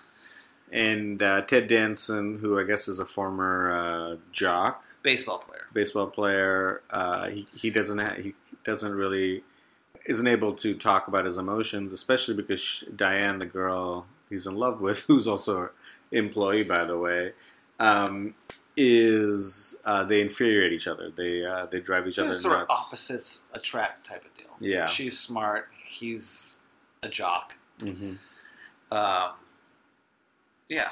[0.72, 3.76] And uh, Ted Danson, who I guess is a former
[4.12, 5.62] uh, jock, Baseball player.
[5.72, 6.82] baseball player.
[6.90, 9.42] Uh, he he doesn't ha- he doesn't really
[10.06, 14.54] isn't able to talk about his emotions, especially because sh Diane, the girl he's in
[14.56, 15.68] love with, who's also an
[16.10, 17.32] employee by the way,
[17.78, 18.34] um,
[18.76, 21.08] is uh, they infuriate each other.
[21.10, 24.46] They uh, they drive each So other sort of opposites attract type of deal.
[24.60, 24.86] Yeah.
[24.86, 25.68] She's smart.
[25.98, 26.58] He's
[27.02, 27.56] a jock.
[27.80, 28.14] hmm
[28.90, 29.30] Um,
[30.68, 30.90] yeah.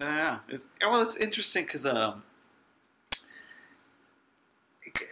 [0.00, 0.38] Yeah.
[0.48, 2.22] It's, well, it's interesting because um,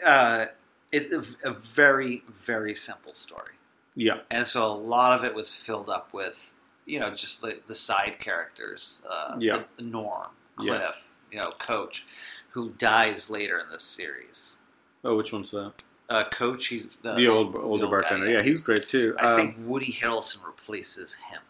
[0.05, 0.47] uh,
[0.93, 3.53] it's a, a very, very simple story.
[3.97, 7.61] Yeah, And so a lot of it was filled up with, you know, just the,
[7.69, 9.03] the side characters.
[9.09, 9.63] Uh, Yeah.
[9.77, 10.29] the- Norm,
[10.61, 10.77] Yeah.
[10.79, 12.05] Cliff, you know, Coach,
[12.51, 14.59] who dies later in this series.
[15.05, 15.73] Oh, which one's that?
[16.11, 18.27] Uh, Coach, he's the, The old older old bartender.
[18.27, 18.39] yeah.
[18.39, 19.15] yeah, he's great too.
[19.19, 21.41] I Um, think Woody Harrelson replaces him.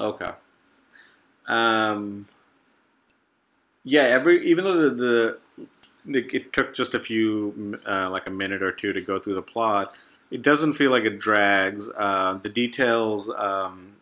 [0.00, 0.30] Okay.
[1.46, 2.26] Um.
[3.84, 5.38] Yeah, every even though the, the
[6.06, 9.42] it, took just a few uh, like a minute or two to go through the
[9.42, 9.94] plot,
[10.30, 11.90] it doesn't feel like it drags.
[11.96, 13.92] Uh, the details, um,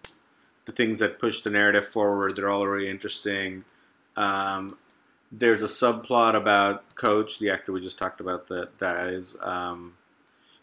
[0.64, 3.64] the things that push the narrative forward, they're all really interesting.
[4.16, 4.76] Um,
[5.32, 9.36] there's a subplot about Coach, the actor we just talked about that dies.
[9.42, 9.94] Um,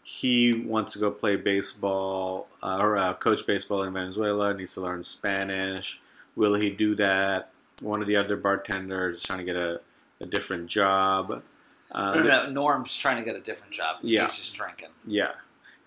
[0.02, 4.54] he wants to go play baseball uh, or uh, coach baseball in Venezuela.
[4.54, 6.00] Needs to learn Spanish.
[6.34, 7.50] Will he do that?
[7.82, 9.80] One of the other bartenders is trying to get a,
[10.20, 11.42] a different job.
[11.90, 13.96] Uh, No, no, Norm's trying to get a different job.
[14.02, 14.22] Yeah.
[14.22, 14.88] He's just drinking.
[15.06, 15.32] Yeah.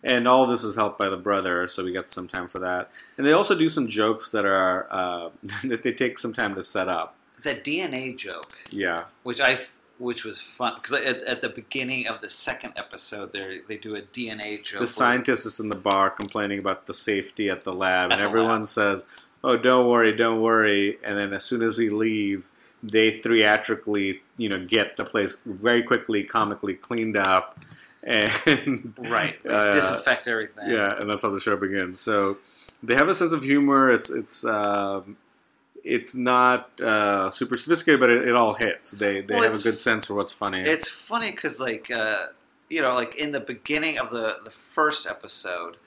[0.03, 2.89] And all this is helped by the brother, so we got some time for that.
[3.17, 5.29] And they also do some jokes that are uh,
[5.65, 7.15] that they take some time to set up.
[7.43, 9.57] The DNA joke, Yeah, which I
[9.99, 13.95] which was fun because at, at the beginning of the second episode, they they do
[13.95, 14.79] a DNA joke.
[14.79, 18.23] the scientist is in the bar complaining about the safety at the lab, At and
[18.23, 18.67] the everyone lab.
[18.69, 19.05] says,
[19.43, 22.51] "Oh, don't worry, don't worry." And then as soon as he leaves,
[22.83, 27.59] they theatrically, you know, get the place very quickly, comically cleaned up,
[28.03, 30.69] and right uh, disinfect everything.
[30.71, 31.99] Yeah, and that's how the show begins.
[31.99, 32.37] So
[32.81, 33.91] they have a sense of humor.
[33.91, 35.17] It's it's um,
[35.83, 38.91] it's not uh, super sophisticated, but it, it all hits.
[38.91, 40.61] They they Well, have a good sense for what's funny.
[40.61, 42.27] It's funny because, like, uh,
[42.69, 45.77] you know, like in the beginning of the the first episode,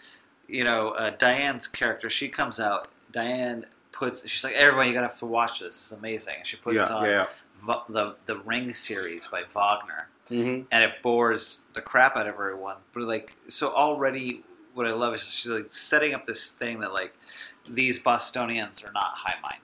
[0.48, 2.88] you know, uh, Diane's character, she comes out.
[3.12, 5.68] Diane puts, she's like, everyone, you gotta have to watch this.
[5.68, 6.34] It's amazing.
[6.38, 7.26] And she puts yeah, on yeah,
[7.64, 10.42] Va- the the Ring series by Wagner, yeah.
[10.42, 12.76] hmm and it bores the crap out of everyone.
[12.92, 14.42] But like, so already,
[14.74, 17.14] what I love is she's like setting up this thing that like
[17.68, 19.60] these Bostonians are not high minded.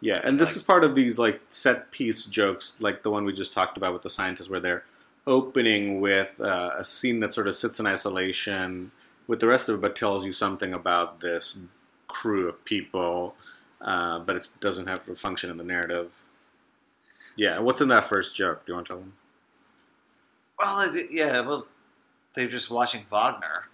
[0.00, 3.24] Yeah, and this Like- is part of these like set piece jokes, like the one
[3.24, 4.84] we just talked about with the scientists, where they're
[5.26, 8.92] opening with uh, a scene that sort of sits in isolation
[9.26, 11.64] with the rest of it, but tells you something about this
[12.06, 13.34] crew of people,
[13.80, 16.18] uh, but it doesn't have to function in the narrative.
[17.36, 18.64] Yeah, what's in that first joke?
[18.64, 19.12] Do you want to tell them?
[20.58, 21.66] Well, it- yeah, well,
[22.34, 23.64] they're just watching Wagner.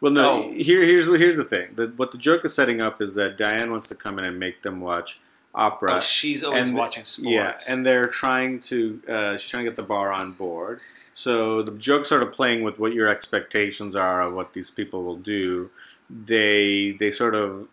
[0.00, 0.44] Well, no.
[0.44, 0.52] Oh.
[0.52, 1.70] Here, here's here's the thing.
[1.74, 4.38] The, what the joke is setting up is that Diane wants to come in and
[4.38, 5.20] make them watch
[5.54, 5.94] opera.
[5.96, 7.30] Oh, she's always And- watching sports.
[7.32, 10.80] Yeah, and they're trying to uh, she's trying to get the bar on board.
[11.14, 15.02] So the joke's sort of playing with what your expectations are of what these people
[15.02, 15.70] will do.
[16.10, 17.68] They they sort of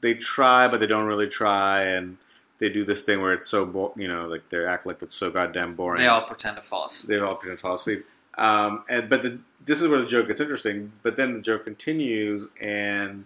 [0.00, 2.16] they try, but they don't really try, and
[2.58, 5.14] they do this thing where it's so bo- you know like they act like it's
[5.14, 6.00] so goddamn boring.
[6.00, 7.18] they all pretend to fall asleep.
[7.18, 8.06] they all pretend to fall asleep.
[8.38, 10.92] Um, and but the, this is where the joke gets interesting.
[11.02, 13.24] But then the joke continues, and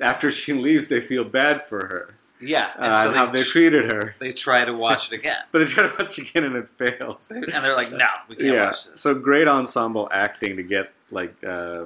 [0.00, 3.44] after she leaves, they feel bad for her Yeah, uh, so and how they, they
[3.44, 4.14] treated her.
[4.20, 6.68] they try to watch it again, But they try to watch it again and it
[6.68, 7.30] fails.
[7.30, 8.64] and they're like, "No, we can't yeah.
[8.66, 11.84] watch this." So great ensemble acting to get like uh,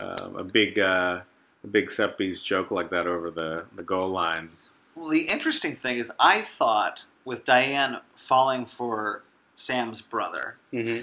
[0.00, 1.20] um, a big uh,
[1.68, 4.50] big set piece joke like that over the, the goal line.
[4.94, 9.22] well, the interesting thing is, I thought with Diane falling for
[9.54, 11.02] Sam's brother, Mm-hmm.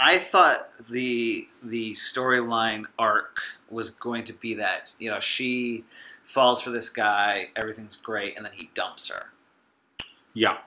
[0.00, 3.38] I thought the the storyline arc
[3.70, 5.84] was going to be that you know she
[6.24, 9.26] falls for this guy, everything's great, and then he dumps her.
[10.34, 10.58] Yeah.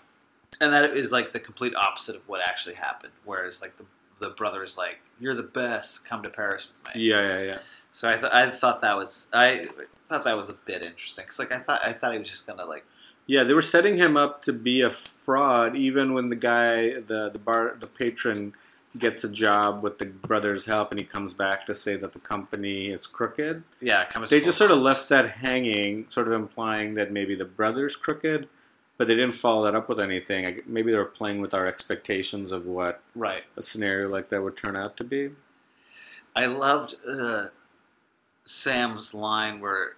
[0.61, 3.11] and that is like the complete opposite of what actually happened.
[3.25, 3.85] Whereas like the
[4.19, 6.05] the brother is like, "You're the best.
[6.05, 7.57] Come to Paris with me." Yeah, yeah, yeah.
[7.97, 9.69] So I thought I thought that was I
[10.05, 12.45] thought that was a bit interesting because like I thought I thought he was just
[12.45, 12.85] gonna like
[13.25, 17.31] Yeah, they were setting him up to be a fraud even when the guy, the
[17.33, 18.53] the bar, the patron
[18.99, 22.19] gets a job with the brother's help and he comes back to say that the
[22.19, 23.63] company is crooked.
[23.81, 27.95] yeah They just sort of left that hanging, sort of implying that maybe the brother's
[27.95, 28.47] crooked,
[28.97, 30.45] but they didn't follow that up with anything.
[30.45, 33.41] I- Maybe they were playing with our expectations of what right.
[33.55, 35.31] a scenario like that would turn out to be.
[36.35, 37.47] I loved uh,
[38.47, 39.95] Sam's line where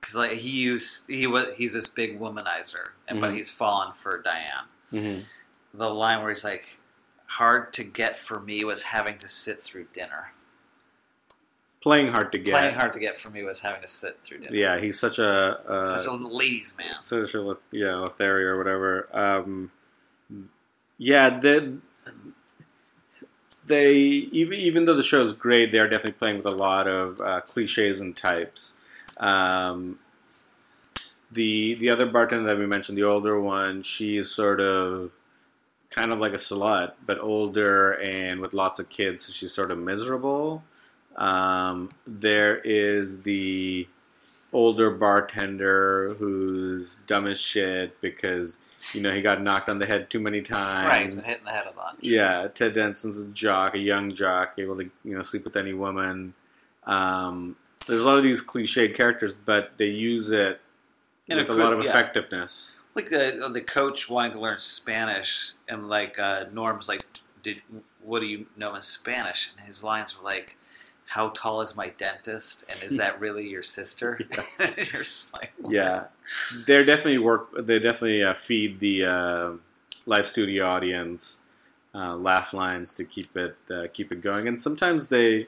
[0.00, 3.36] because like he used he was he's this big womanizer and but Mhm.
[3.36, 4.66] he's fallen for Diane.
[4.92, 5.20] Mm-hmm.
[5.78, 6.78] The line where he's like,
[7.28, 10.32] "Hard to get for me was having to sit through dinner."
[11.82, 12.52] Playing hard to get.
[12.52, 14.56] Playing hard to get for me was having to sit through dinner.
[14.56, 17.00] Yeah, he's such a, a Such a ladies' man.
[17.02, 19.08] such a yeah Lothario or whatever.
[19.16, 19.70] Um,
[20.98, 21.74] yeah, they,
[23.66, 26.88] they even even though the show is great, they are definitely playing with a lot
[26.88, 28.80] of uh, cliches and types.
[29.18, 29.98] Um,
[31.30, 35.12] the the other bartender that we mentioned, the older one, she's sort of
[35.90, 39.70] kind of like a slut, but older and with lots of kids, so she's sort
[39.70, 40.62] of miserable.
[41.16, 43.88] Um, there is the
[44.52, 48.58] older bartender who's dumb as shit because
[48.92, 50.84] you know he got knocked on the head too many times.
[50.84, 51.98] Right, he's been hitting the head a bunch.
[52.00, 55.72] Yeah, Ted Danson's a jock, a young jock, able to you know sleep with any
[55.72, 56.34] woman.
[56.84, 60.60] Um, there's a lot of these cliched characters, but they use it
[61.28, 61.90] In a with a, lot of yeah.
[61.90, 62.78] effectiveness.
[62.94, 67.02] Like the the coach wanting to learn Spanish, and like uh, Norm's like,
[67.42, 67.62] "Did
[68.02, 70.56] what do you know in Spanish?" And his lines were like,
[71.06, 74.20] "How tall is my dentist?" And is that really your sister?
[74.58, 75.72] You're just like, what?
[75.72, 76.04] Yeah,
[76.66, 77.48] they're definitely work.
[77.64, 79.50] They definitely uh, feed the uh,
[80.06, 81.44] live studio audience
[81.96, 84.46] uh, laugh lines to keep it uh, keep it going.
[84.46, 85.46] And sometimes they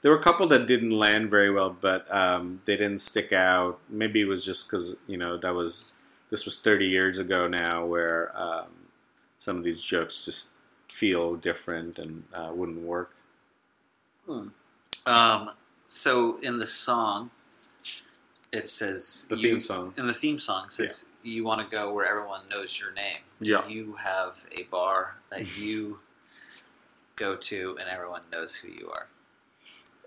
[0.00, 3.78] there were a couple that didn't land very well, but um, they didn't stick out.
[3.88, 5.92] Maybe it was just because you know that was
[6.30, 8.68] this was 30 years ago now, where um,
[9.36, 10.50] some of these jokes just
[10.88, 13.12] feel different and uh, wouldn't work.
[15.06, 15.50] Um,
[15.86, 17.30] so in the song,
[18.52, 19.94] it says The you- theme song.
[19.96, 23.18] In the theme song, it says you want to go where everyone knows your name.
[23.40, 23.66] Yeah.
[23.68, 25.98] You have a bar that you
[27.16, 29.06] go to, and everyone knows who you are.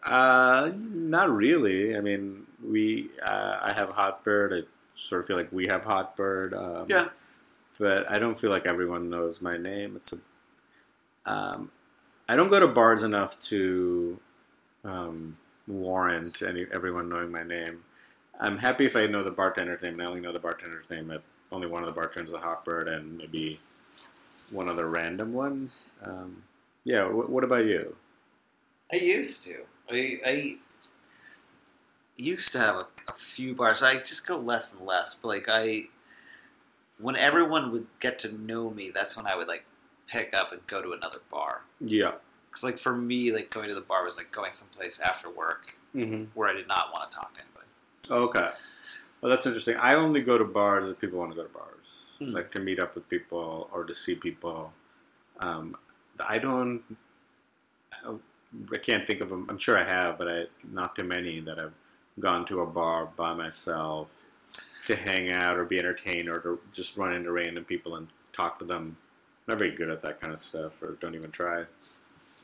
[0.03, 1.95] Uh, not really.
[1.97, 3.09] I mean, we.
[3.21, 4.63] Uh, I have Hotbird.
[4.63, 6.53] I sort of feel like we have Hotbird.
[6.53, 7.09] Um, Yeah.
[7.77, 9.95] But I don't feel like everyone knows my name.
[9.95, 11.29] It's a.
[11.31, 11.71] Um,
[12.27, 14.19] I don't go to bars enough to
[14.83, 15.37] um,
[15.67, 17.83] warrant any everyone knowing my name.
[18.39, 19.93] I'm happy if I know the bartender's name.
[19.93, 22.87] and I only know the bartender's name at only one of the bartenders, the Hotbird,
[22.87, 23.59] and maybe
[24.51, 25.71] one other random one.
[26.03, 26.43] Um,
[26.83, 27.05] yeah.
[27.05, 27.95] Wh- what about you?
[28.91, 29.57] I used to.
[29.91, 30.57] I, I
[32.17, 33.83] used to have a, a few bars.
[33.83, 35.15] I just go less and less.
[35.15, 35.83] But like I,
[36.99, 39.65] when everyone would get to know me, that's when I would like
[40.07, 41.61] pick up and go to another bar.
[41.79, 42.13] Yeah.
[42.49, 45.75] Because like for me, like going to the bar was like going someplace after work
[45.95, 46.25] Mm-hmm.
[46.35, 47.65] where I did not want to talk to anybody.
[48.29, 48.51] Okay.
[49.21, 49.75] Well, that's interesting.
[49.77, 52.31] I only go to bars if people want to go to bars, Hmm.
[52.31, 54.71] like to meet up with people or to see people.
[55.39, 55.75] Um,
[56.19, 56.83] I don't.
[58.05, 59.45] I can't think of them.
[59.49, 61.73] I'm sure I have, but I not too many that I've
[62.19, 64.25] gone to a bar by myself
[64.87, 68.59] to hang out or be entertained or to just run into random people and talk
[68.59, 68.95] to them.
[69.47, 71.63] I'm not very good at that kind of stuff, or don't even try.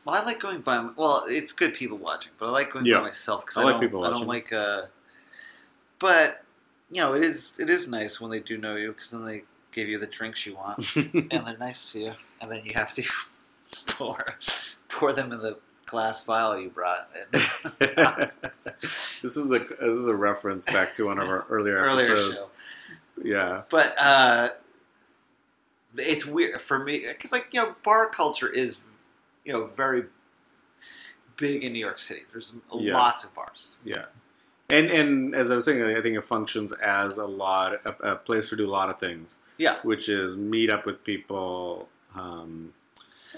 [0.05, 0.87] Well, I like going by.
[0.95, 2.97] Well, it's good people watching, but I like going Yeah.
[2.99, 3.81] by myself because I I, like don't.
[3.81, 4.53] people I don't like.
[4.53, 4.81] Uh,
[5.99, 6.43] but
[6.91, 9.43] you know, it is it is nice when they do know you because then they
[9.71, 12.93] give you the drinks you want and they're nice to you, and then you have
[12.93, 13.03] to
[13.87, 14.23] pour
[14.89, 17.09] pour them in the glass vial you brought.
[19.21, 22.35] This is a this is a reference back to one of our earlier earlier episodes.
[22.35, 22.49] show,
[23.23, 23.63] Yeah.
[23.71, 24.49] but uh,
[25.97, 28.77] it's weird for me because like you know, bar culture is
[29.45, 30.05] you know very
[31.37, 32.23] big in New York City.
[32.31, 32.93] There's Yeah.
[32.93, 33.77] lots of bars.
[33.83, 34.05] Yeah,
[34.69, 38.15] and and as I was saying, I think it functions as a lot a, a
[38.15, 39.39] place to do a lot of things.
[39.57, 39.77] Yeah.
[39.83, 41.87] which is meet up with people.
[42.13, 42.73] Um,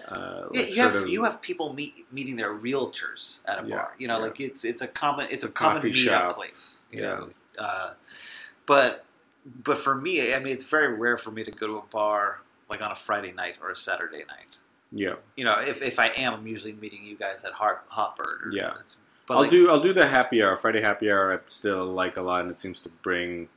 [0.07, 3.75] uh, Yeah, you have of- you have people meet, meeting their realtors at a Yeah,
[3.75, 3.93] bar.
[3.99, 4.23] You know, yeah.
[4.25, 6.79] like it's it's a common it's a, A common meetup place.
[6.91, 7.07] You Yeah.
[7.15, 7.93] know, uh,
[8.65, 9.05] but
[9.63, 12.41] but for me, I mean, it's very rare for me to go to a bar
[12.69, 14.57] like on a Friday night or a Saturday night.
[14.91, 15.15] Yeah.
[15.36, 18.45] You know, if, if I am, I'm usually meeting you guys at Hot Hotbird.
[18.47, 18.73] Or, Yeah.
[19.28, 21.34] But I'll like, do I'll do the happy hour Friday happy hour.
[21.34, 23.50] I still like a lot, and it seems to bring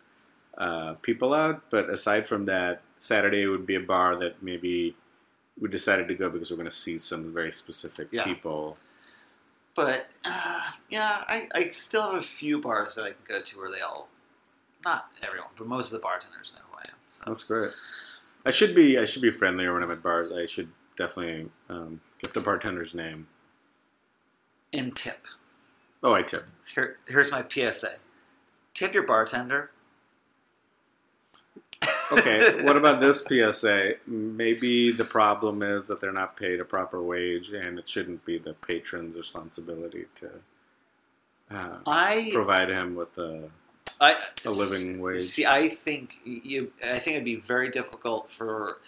[0.59, 1.63] uh, people out.
[1.71, 4.97] But aside from that, Saturday would be a bar that maybe
[5.61, 8.25] we decided to go because we're going to see some very specific Yeah.
[8.25, 8.79] people.
[9.77, 13.59] But uh, yeah, I, I still have a few bars that I can go to
[13.59, 14.09] where they all,
[14.85, 16.97] not everyone, but most of the bartenders know who I am.
[17.09, 17.23] So.
[17.27, 17.71] That's great.
[18.45, 20.33] I should be I should be friendlier when I'm at bars.
[20.33, 20.69] I should
[21.01, 23.27] definitely um, get the bartender's name.
[24.73, 25.27] and tip.
[26.03, 26.45] Oh, I tip.
[26.75, 27.95] Here, here's my PSA.
[28.75, 29.71] Tip your bartender.
[32.13, 33.95] Okay, what about this PSA?
[34.07, 38.39] Maybe the problem is that they're not paid a proper wage, and it shouldn't be
[38.39, 40.31] the patron's responsibility to
[41.57, 43.49] uh, I, provide him with a,
[44.01, 45.23] I a living wage.
[45.23, 46.73] See, I think you.
[46.85, 48.79] I think it'd be very difficult for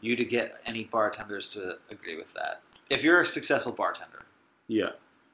[0.00, 2.62] you to get any bartenders to agree with that.
[2.88, 4.24] If you're a successful bartender,
[4.68, 4.90] Yeah,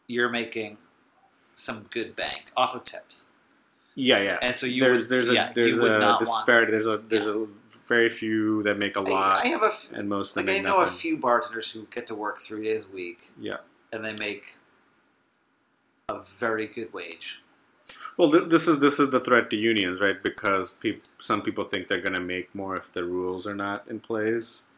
[0.06, 0.78] you're making
[1.54, 3.26] some good bank off of tips,
[3.94, 4.38] yeah, yeah.
[4.42, 6.18] and so you there's would, there's a yeah, there's a not want.
[6.20, 6.72] disparity.
[6.72, 7.46] There's a there's a
[7.88, 10.58] very few that make a lot, I, I have a f- and most like I
[10.58, 13.58] know a few bartenders who get to work three days a week, Yeah.
[13.92, 14.58] and they make
[16.08, 17.42] a very good wage.
[18.16, 20.22] Well, th- this is this is the threat to unions, right?
[20.22, 23.86] Because peop- some people think they're going to make more if the rules are not
[23.88, 24.68] in place.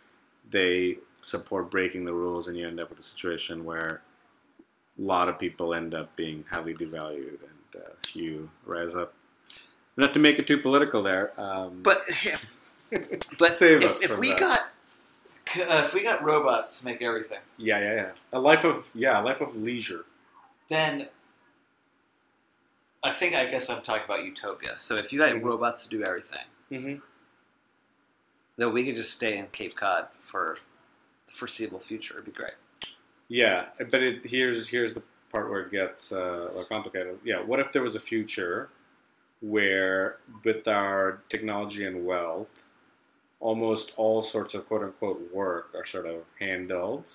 [0.50, 4.02] They support breaking the rules, and you end up with a situation where
[4.98, 9.14] a lot of people end up being highly devalued, and uh, few rise up.
[9.96, 11.32] Not to make it too political, there.
[11.40, 12.02] Um, But
[13.38, 14.38] but Save if, us if we that.
[14.40, 14.58] got
[15.56, 18.10] uh, if we got robots to make everything, yeah, yeah, yeah.
[18.32, 20.04] A life of yeah, a life of leisure.
[20.68, 21.06] then
[23.02, 24.78] I think I guess I'm talking about utopia.
[24.78, 25.44] So if you had Mhm.
[25.44, 27.00] robots to do everything, Mm-hmm.
[28.56, 30.58] then we could just stay in Cape Cod for
[31.26, 32.14] the foreseeable future.
[32.14, 32.54] It'd be great.
[33.28, 37.18] Yeah, but it, here's here's the part where it gets uh, complicated.
[37.24, 38.70] Yeah, what if there was a future
[39.40, 42.64] where, with our technology and wealth,
[43.38, 47.12] almost all sorts of quote unquote work are sort of handled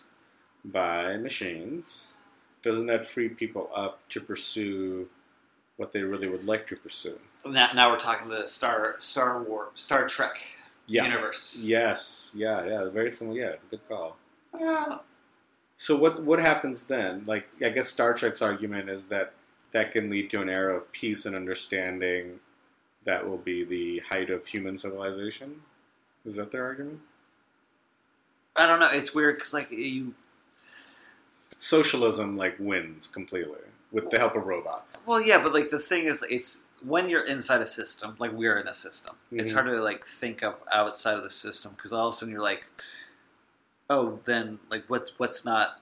[0.63, 2.13] by machines?
[2.61, 5.09] Doesn't that free people up to pursue
[5.77, 7.19] what they really would like to pursue?
[7.45, 10.37] Now, now we're talking the Star Star War Star Trek
[10.87, 11.05] Yeah.
[11.05, 11.59] universe.
[11.63, 12.33] Yes.
[12.37, 12.65] Yeah.
[12.65, 12.89] Yeah.
[12.89, 13.37] Very similar.
[13.37, 13.55] Yeah.
[13.69, 14.17] Good call.
[14.53, 14.99] Uh,
[15.77, 17.23] So what what happens then?
[17.25, 19.33] Like I guess Star Trek's argument is that
[19.71, 22.39] that can lead to an era of peace and understanding
[23.05, 25.63] that will be the height of human civilization.
[26.25, 27.01] Is that their argument?
[28.55, 28.89] I don't know.
[28.91, 30.13] It's weird because like you.
[31.49, 33.59] Socialism like wins completely
[33.93, 35.03] with the help of robots.
[35.07, 38.59] Well, yeah, but like the thing is, it's when you're inside a system, like we're
[38.59, 39.15] in a system.
[39.31, 39.53] It's Mhm.
[39.53, 42.41] hard to like think of outside of the system because all of a sudden you're
[42.41, 42.65] like,
[43.89, 45.79] oh, then like what's what's not?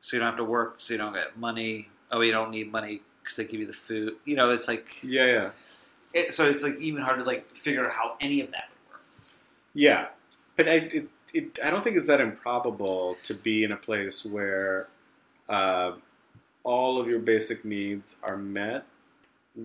[0.00, 1.88] So you don't have to work, so you don't get money.
[2.12, 4.16] Oh, you don't need money because they give you the food.
[4.26, 5.50] You know, it's like Yeah, yeah.
[6.12, 8.92] it, so it's like even hard to like figure out how any of that would
[8.96, 9.04] work.
[9.72, 10.08] Yeah,
[10.56, 14.24] but I, it, it, I don't think it's that improbable to be in a place
[14.26, 14.88] where
[15.48, 15.92] uh,
[16.64, 18.84] all of your basic needs are met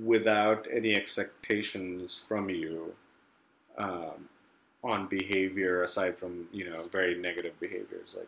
[0.05, 2.93] without any expectations from you
[3.77, 4.29] um,
[4.83, 8.27] on behavior aside from you know very negative behaviors like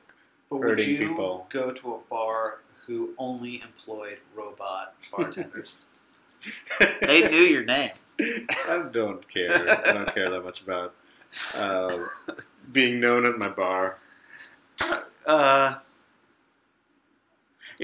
[0.49, 1.45] But would you people.
[1.49, 5.85] go to a bar who only employed robot bartenders?
[7.03, 7.91] they knew your name.
[8.19, 9.51] I don't care.
[9.85, 10.95] I don't care that much about
[11.55, 11.97] uh,
[12.71, 13.97] being known at my bar.
[15.25, 15.75] Uh,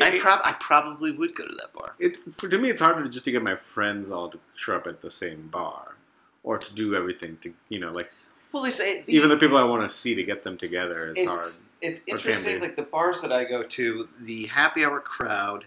[0.02, 1.96] I, prob- I probably would go to that bar.
[2.00, 4.88] it's for, to me it's harder just to get my friends all to show up
[4.88, 5.96] at the same bar
[6.44, 8.10] or to do everything to you know like
[8.52, 11.18] Well, they say even the people i want to see to get them together is
[11.18, 12.60] it's hard it's interesting.
[12.60, 15.66] Like the bars that I go to, the happy hour crowd,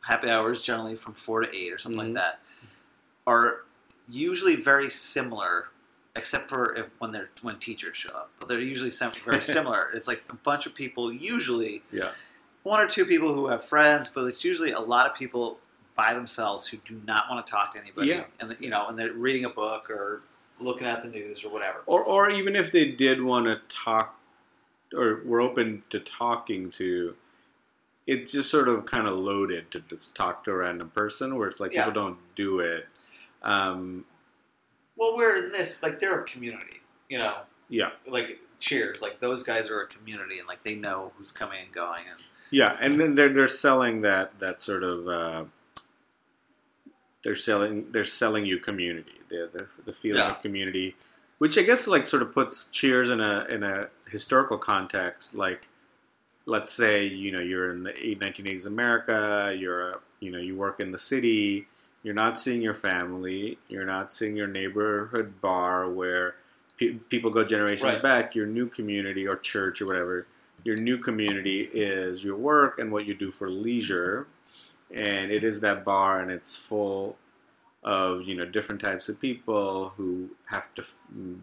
[0.00, 2.04] happy hours generally from four to eight or something Mhm.
[2.04, 2.40] like that,
[3.26, 3.64] are
[4.08, 5.68] usually very similar,
[6.16, 8.30] except for if, when they're when teachers show up.
[8.40, 8.88] But they're usually
[9.26, 9.90] very similar.
[9.92, 12.12] It's like a bunch of people, usually yeah
[12.66, 15.60] one or two people who have friends, but it's usually a lot of people
[15.94, 18.08] by themselves who do not want to talk to anybody.
[18.08, 18.24] Yeah.
[18.40, 20.22] And you know, and they're reading a book or
[20.58, 21.82] looking at the news or whatever.
[21.86, 24.18] or, or even if they did want to talk
[24.94, 27.14] or were open to talking to
[28.06, 31.48] it's just sort of kind of loaded to just talk to a random person where
[31.48, 31.84] it's like Yeah.
[31.84, 32.86] people don't do it
[33.42, 34.04] um,
[34.96, 37.34] Well, we're in this like they're a community, you know.
[37.68, 41.58] yeah Like Cheers, like those guys are a community, and like they know who's coming
[41.64, 42.20] and going, and
[42.50, 45.44] Yeah, and then they're they're selling that that sort of uh,
[47.22, 50.30] they're selling they're selling you community, the the, the feeling Yeah.
[50.30, 50.94] of community,
[51.38, 55.34] which I guess like sort of puts Cheers in a in a historical context.
[55.34, 55.68] Like,
[56.46, 60.78] let's say you know you're in the 1980s America, you're a, you know you work
[60.80, 61.66] in the city,
[62.04, 66.36] you're not seeing your family, you're not seeing your neighborhood bar where
[66.78, 68.02] pe- people go generations Right.
[68.02, 70.26] back, your new community or church or whatever
[70.66, 74.26] your new community is your work and what you do for leisure.
[74.92, 77.16] And it is that bar and it's full
[77.84, 80.98] of you know different types of people who have to f-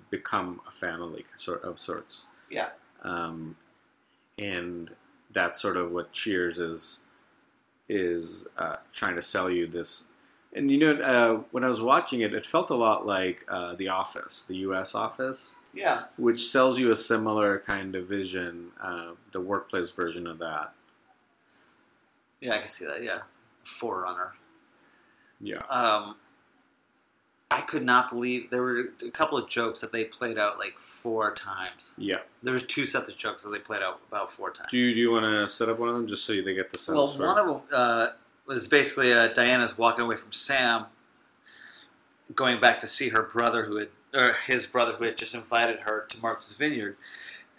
[0.10, 2.28] become a family sort of sorts.
[2.50, 2.70] Yeah,
[3.04, 3.56] um,
[4.38, 4.92] and
[5.32, 7.06] that's sort of what cheers is
[7.88, 10.13] is uh, trying to sell you this
[10.56, 13.76] and you know uh, when i was watching it it felt a lot like uh,
[13.76, 16.04] the office the us office yeah.
[16.18, 20.74] which sells you a similar kind of vision, uh, the workplace version of that.
[22.40, 23.04] Yeah, I can see that.
[23.04, 23.20] Yeah,
[23.64, 24.34] Forerunner.
[25.42, 26.16] Yeah, Um,
[27.52, 30.80] I could not believe there were a couple of jokes that they played out like
[30.80, 31.96] four times.
[31.98, 32.18] yeah.
[32.42, 34.70] There was two sets of jokes that they played out about four times.
[34.72, 36.72] Do you, do you want to set up one of them just so they get
[36.72, 36.96] the sense?
[36.96, 38.08] well, for, one of them uh,
[38.46, 40.86] was basically uh, Diane's walking away from Sam,
[42.36, 45.82] going back to see her brother who had, or his brother who had just invited
[45.82, 46.98] her to Martha's Vineyard.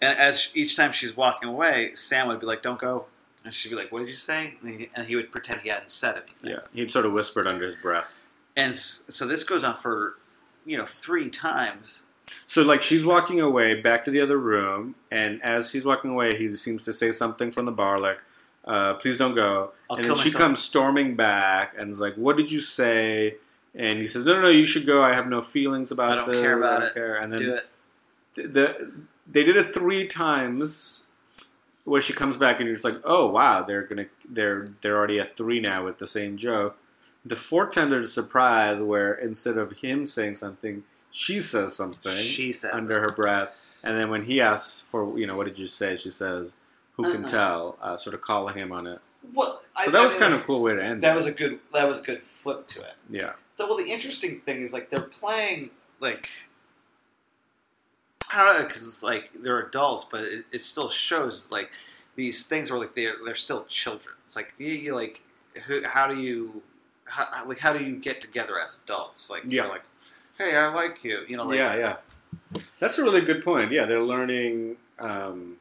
[0.01, 3.07] And as each time she's walking away, Sam would be like, "Don't go,"
[3.43, 5.69] and she'd be like, "What did you say?" And he, and he would pretend he
[5.69, 6.51] hadn't said anything.
[6.51, 8.23] yeah, he'd sort of whispered under his breath.
[8.57, 10.15] And so this goes on for,
[10.65, 12.07] you know, three times.
[12.45, 16.37] So like she's walking away back to the other room, and as she's walking away,
[16.37, 18.21] he seems to say something from the bar like,
[18.65, 20.41] uh, "Please don't go." I'll and then she myself.
[20.41, 23.35] comes storming back and is like, "What did you say?"
[23.73, 25.03] And he says, "No, no, no, you should go.
[25.03, 26.41] I have no feelings about I don't this.
[26.41, 26.93] care about I don't it.
[26.93, 27.15] Care.
[27.17, 27.53] And then Do
[28.35, 28.53] it.
[28.53, 28.91] the
[29.31, 31.07] they did it three times
[31.83, 35.19] where she comes back and you're just like oh wow they're gonna they're they're already
[35.19, 36.77] at three now with the same joke
[37.23, 42.11] the fourth time there's a surprise where instead of him saying something she says something
[42.15, 43.01] She says under it.
[43.09, 43.49] her breath
[43.83, 46.55] and then when he asks for you know what did you say she says
[46.95, 47.29] who can Uh-uh.
[47.29, 48.99] tell uh, sort of calling him on it
[49.33, 51.15] Well, so that was kind of a cool way to end that it.
[51.15, 52.93] was a good that was a good flip to it.
[53.09, 56.29] yeah So, well, the interesting thing is like they're playing like
[58.33, 61.71] I don't know because it's like they're adults, but it, it still shows like
[62.15, 64.15] these things where like they're they're still children.
[64.25, 65.21] It's like you, you like
[65.67, 66.61] who, how do you
[67.05, 69.29] how, like how do you get together as adults?
[69.29, 69.61] Like Yeah.
[69.63, 69.83] you're like,
[70.37, 71.19] hey, I like you.
[71.27, 71.95] You know, like yeah, yeah.
[72.79, 73.71] That's a really good point.
[73.71, 74.77] Yeah, they're learning.
[74.99, 75.57] Um,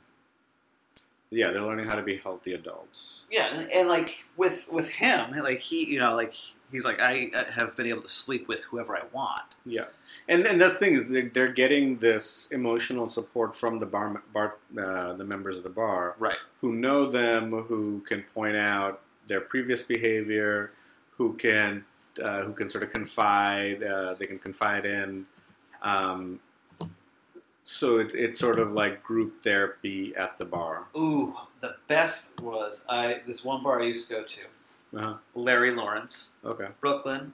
[1.31, 3.25] Yeah, they're learning how to be healthy adults.
[3.31, 6.35] Yeah, and, and like with with him, like he, you know, like
[6.71, 9.57] he's like I have been able to sleep with whoever I want.
[9.67, 9.87] Yeah,
[10.29, 14.57] and and the thing is, they're, they're getting this emotional support from the bar, bar
[14.79, 16.37] uh, the members of the bar, Right.
[16.61, 20.71] who know them, who can point out their previous behavior,
[21.17, 21.85] who can
[22.23, 23.83] uh, who can sort of confide.
[23.83, 25.27] Uh, they can confide in.
[25.83, 26.39] Um,
[27.65, 30.85] so it, it's sort of like group therapy at the bar.
[30.97, 34.41] Ooh, the best was I this one bar I used to go to,
[34.97, 35.15] Uh-huh.
[35.35, 37.33] Larry Lawrence, Okay, Brooklyn.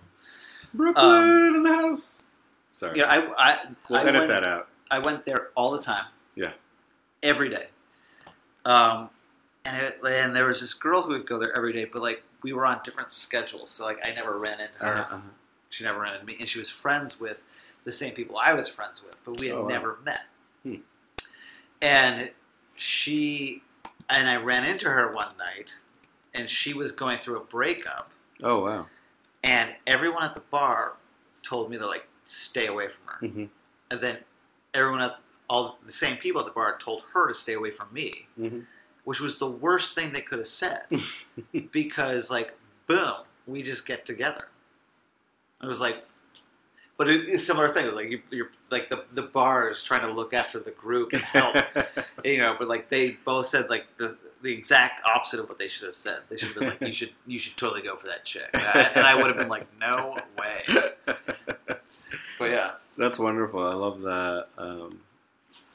[0.72, 2.26] Brooklyn in the house.
[2.70, 3.58] Sorry, Yeah, I I,
[3.88, 4.68] we'll I edit went, that out.
[4.90, 6.04] I went there all the time.
[6.36, 6.52] Yeah.
[7.22, 7.64] Every day.
[8.64, 9.10] Um,
[9.64, 12.22] and it, and there was this girl who would go there every day, but like
[12.42, 14.94] we were on different schedules, so like I never ran into her.
[14.94, 15.28] Uh-huh, uh-huh.
[15.70, 17.42] She never ran into me, and she was friends with
[17.84, 19.68] the same people I was friends with, but we had Oh, wow.
[19.68, 20.24] never met.
[20.62, 20.74] Hmm.
[21.82, 22.30] And
[22.76, 23.62] she
[24.08, 25.78] and I ran into her one night,
[26.34, 28.10] and she was going through a breakup,
[28.42, 28.86] Oh wow.
[29.44, 30.96] and everyone at the bar
[31.42, 33.28] told me to like stay away from her.
[33.28, 33.44] hmm
[33.92, 34.18] and then
[34.74, 35.18] everyone at
[35.48, 38.60] all the same people at the bar told her to stay away from me, hmm
[39.04, 40.82] which was the worst thing they could have said
[41.72, 42.52] because like
[42.86, 43.14] boom,
[43.46, 44.48] we just get together.
[45.62, 46.04] It was like,
[47.00, 47.94] but it, it's a similar thing.
[47.94, 51.22] Like you, you're like the the bar is trying to look after the group and
[51.22, 51.56] help,
[52.26, 52.54] you know.
[52.58, 55.94] But like they both said like the the exact opposite of what they should have
[55.94, 56.18] said.
[56.28, 58.62] They should have been like, you should you should totally go for that chick, and
[58.62, 60.90] I, and I would have been like, no way.
[62.38, 63.66] But yeah, That's wonderful.
[63.66, 64.48] I love that.
[64.58, 65.00] Um,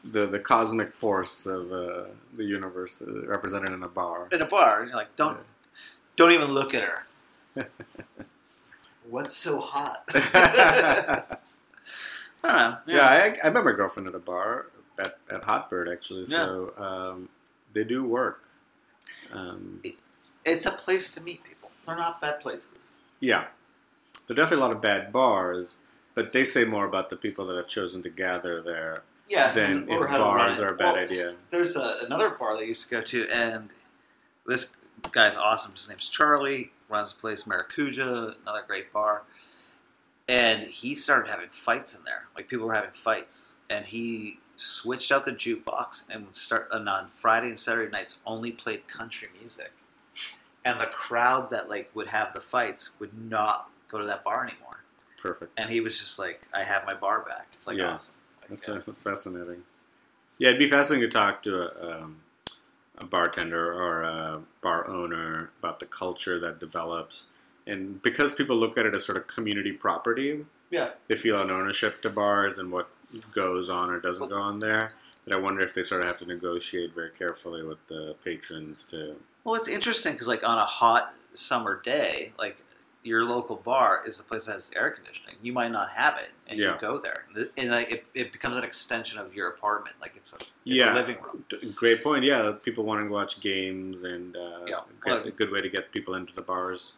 [0.03, 2.03] the the cosmic force of uh,
[2.37, 4.27] the universe represented in a bar.
[4.31, 5.39] in a bar, and you're like, don't
[6.17, 7.65] don't even look at her.
[9.09, 10.03] What's so hot?
[10.13, 11.37] I
[12.43, 12.77] don't know.
[12.87, 14.67] yeah, I, I met my girlfriend at a bar
[14.99, 16.25] at, at Hotbird actually.
[16.25, 17.29] So um,
[17.73, 18.43] they do work.
[19.33, 19.81] Um,
[20.43, 21.71] it's a place to meet people.
[21.85, 22.93] They're not bad places.
[23.19, 23.45] yeah,
[24.27, 25.77] there are definitely a lot of bad bars,
[26.13, 29.87] but they say more about the people that have chosen to gather there Yeah, than
[29.89, 31.35] if how to run bars are a bad Well, idea.
[31.49, 33.69] There's a, another bar that I used to go to, and
[34.47, 34.75] this
[35.11, 35.71] guy's awesome.
[35.73, 36.71] His name's Charlie.
[36.89, 39.23] Runs the place Maracuja, another great bar.
[40.27, 42.23] And he started having fights in there.
[42.35, 46.87] Like people were having fights, and he switched out the jukebox and would start and
[46.87, 49.71] on Friday and Saturday nights only played country music.
[50.63, 54.43] And the crowd that like would have the fights would not go to that bar
[54.47, 54.79] anymore.
[55.21, 55.59] Perfect.
[55.59, 57.91] And he was just like, "I have my bar back." It's like Yeah.
[57.93, 58.15] awesome.
[58.41, 58.79] Like, That's, yeah.
[58.85, 59.63] that's fascinating.
[60.37, 62.21] Yeah, it'd be fascinating to talk to a, um,
[62.97, 67.31] a bartender or a bar owner about the culture that develops.
[67.67, 70.89] And because people look at it as sort of community property, yeah.
[71.07, 72.89] they feel an ownership to bars and what
[73.33, 74.89] goes on or doesn't go on there.
[75.25, 78.83] But I wonder if they sort of have to negotiate very carefully with the patrons
[78.85, 79.15] to.
[79.43, 82.57] Well, it's interesting because, like, on a hot summer day, like
[83.05, 85.35] your local bar is the place that has air conditioning.
[85.43, 86.73] You might not have it, and Yeah.
[86.73, 87.27] you go there,
[87.57, 89.95] and, like, it, it becomes an extension of your apartment.
[90.01, 90.93] Like it's a it's Yeah.
[90.93, 91.45] a living room.
[91.75, 92.23] Great point.
[92.25, 94.79] Yeah, people wanting to watch games and uh, Yeah.
[95.05, 96.93] Well- a good way to get people into the bars.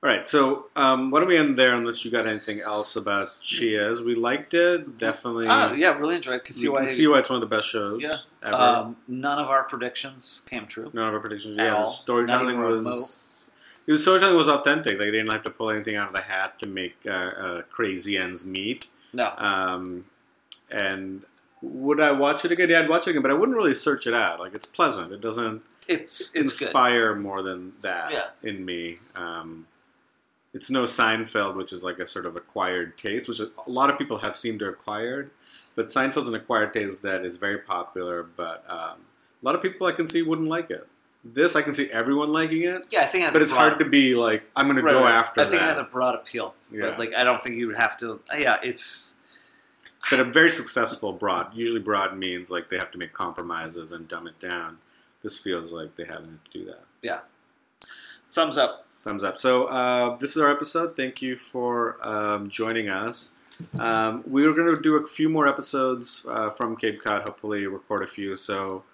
[0.00, 3.30] All right, so um, why don't we end there unless you got anything else about
[3.42, 4.00] Cheers?
[4.00, 5.46] We liked it, definitely.
[5.48, 6.36] Oh yeah, really enjoyed.
[6.36, 6.44] it.
[6.44, 6.82] Could see why.
[6.82, 8.18] can see why it's one of the best shows Yeah.
[8.44, 8.54] ever.
[8.56, 10.88] um, none of our predictions came true.
[10.92, 11.58] None of our predictions.
[11.58, 11.86] at Yeah, the all.
[11.88, 12.66] storytelling Not
[13.88, 14.46] even was.
[14.46, 14.92] was authentic.
[14.92, 17.62] Like they didn't have to pull anything out of the hat to make uh, uh,
[17.70, 18.86] crazy ends meet.
[19.12, 20.04] No, Um,
[20.70, 21.22] and
[21.62, 22.68] would I watch it again?
[22.68, 24.38] Yeah, I'd watch it again, but I wouldn't really search it out.
[24.40, 25.12] Like it's pleasant.
[25.12, 26.66] It doesn't it's it's good.
[26.66, 28.24] inspire more than that Yeah.
[28.42, 28.98] in me.
[29.16, 29.66] Um,
[30.54, 33.98] it's no Seinfeld, which is like a sort of acquired taste, which a lot of
[33.98, 35.30] people have seemed to acquired.
[35.74, 38.98] But Seinfeld's an acquired taste that is very popular, but um,
[39.40, 40.86] a lot of people I can see wouldn't like it.
[41.24, 43.78] This I can see everyone liking it, Yeah, I think it but it's broad- hard
[43.80, 45.14] to be like I'm going to go right.
[45.14, 46.54] after I think it has a broad appeal.
[46.72, 46.82] Yeah.
[46.84, 48.20] But like, I don't think you would have to.
[48.36, 49.16] Yeah, it's
[50.10, 51.54] but a very successful broad.
[51.54, 54.78] Usually, broad means like they have to make compromises and dumb it down.
[55.22, 56.84] This feels like they haven't had to do that.
[57.02, 57.20] Yeah.
[58.32, 58.86] Thumbs up.
[59.02, 59.36] Thumbs up.
[59.36, 60.94] So uh, this is our episode.
[60.96, 63.36] Thank you for um, joining us.
[63.80, 67.22] Um, we are going to do a few more episodes uh, from Cape Cod.
[67.22, 68.36] Hopefully, record a few.
[68.36, 68.84] So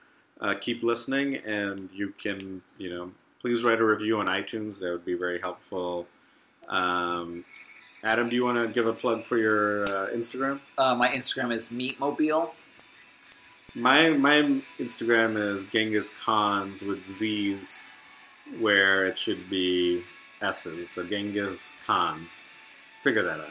[0.41, 3.11] uh, keep listening, and you can, you know,
[3.41, 4.79] please write a review on iTunes.
[4.81, 6.07] That would be very helpful.
[6.69, 7.45] Um,
[8.03, 10.61] Adam, do you want to give a plug for your uh, Instagram?
[10.77, 12.51] Uh, my Instagram is Meatmobile.
[13.75, 17.85] My my Instagram is Genghis Khans with Z's,
[18.61, 20.05] where it should be
[20.41, 20.91] S's.
[20.91, 22.51] So Genghis Khans.
[23.03, 23.49] Figure that out.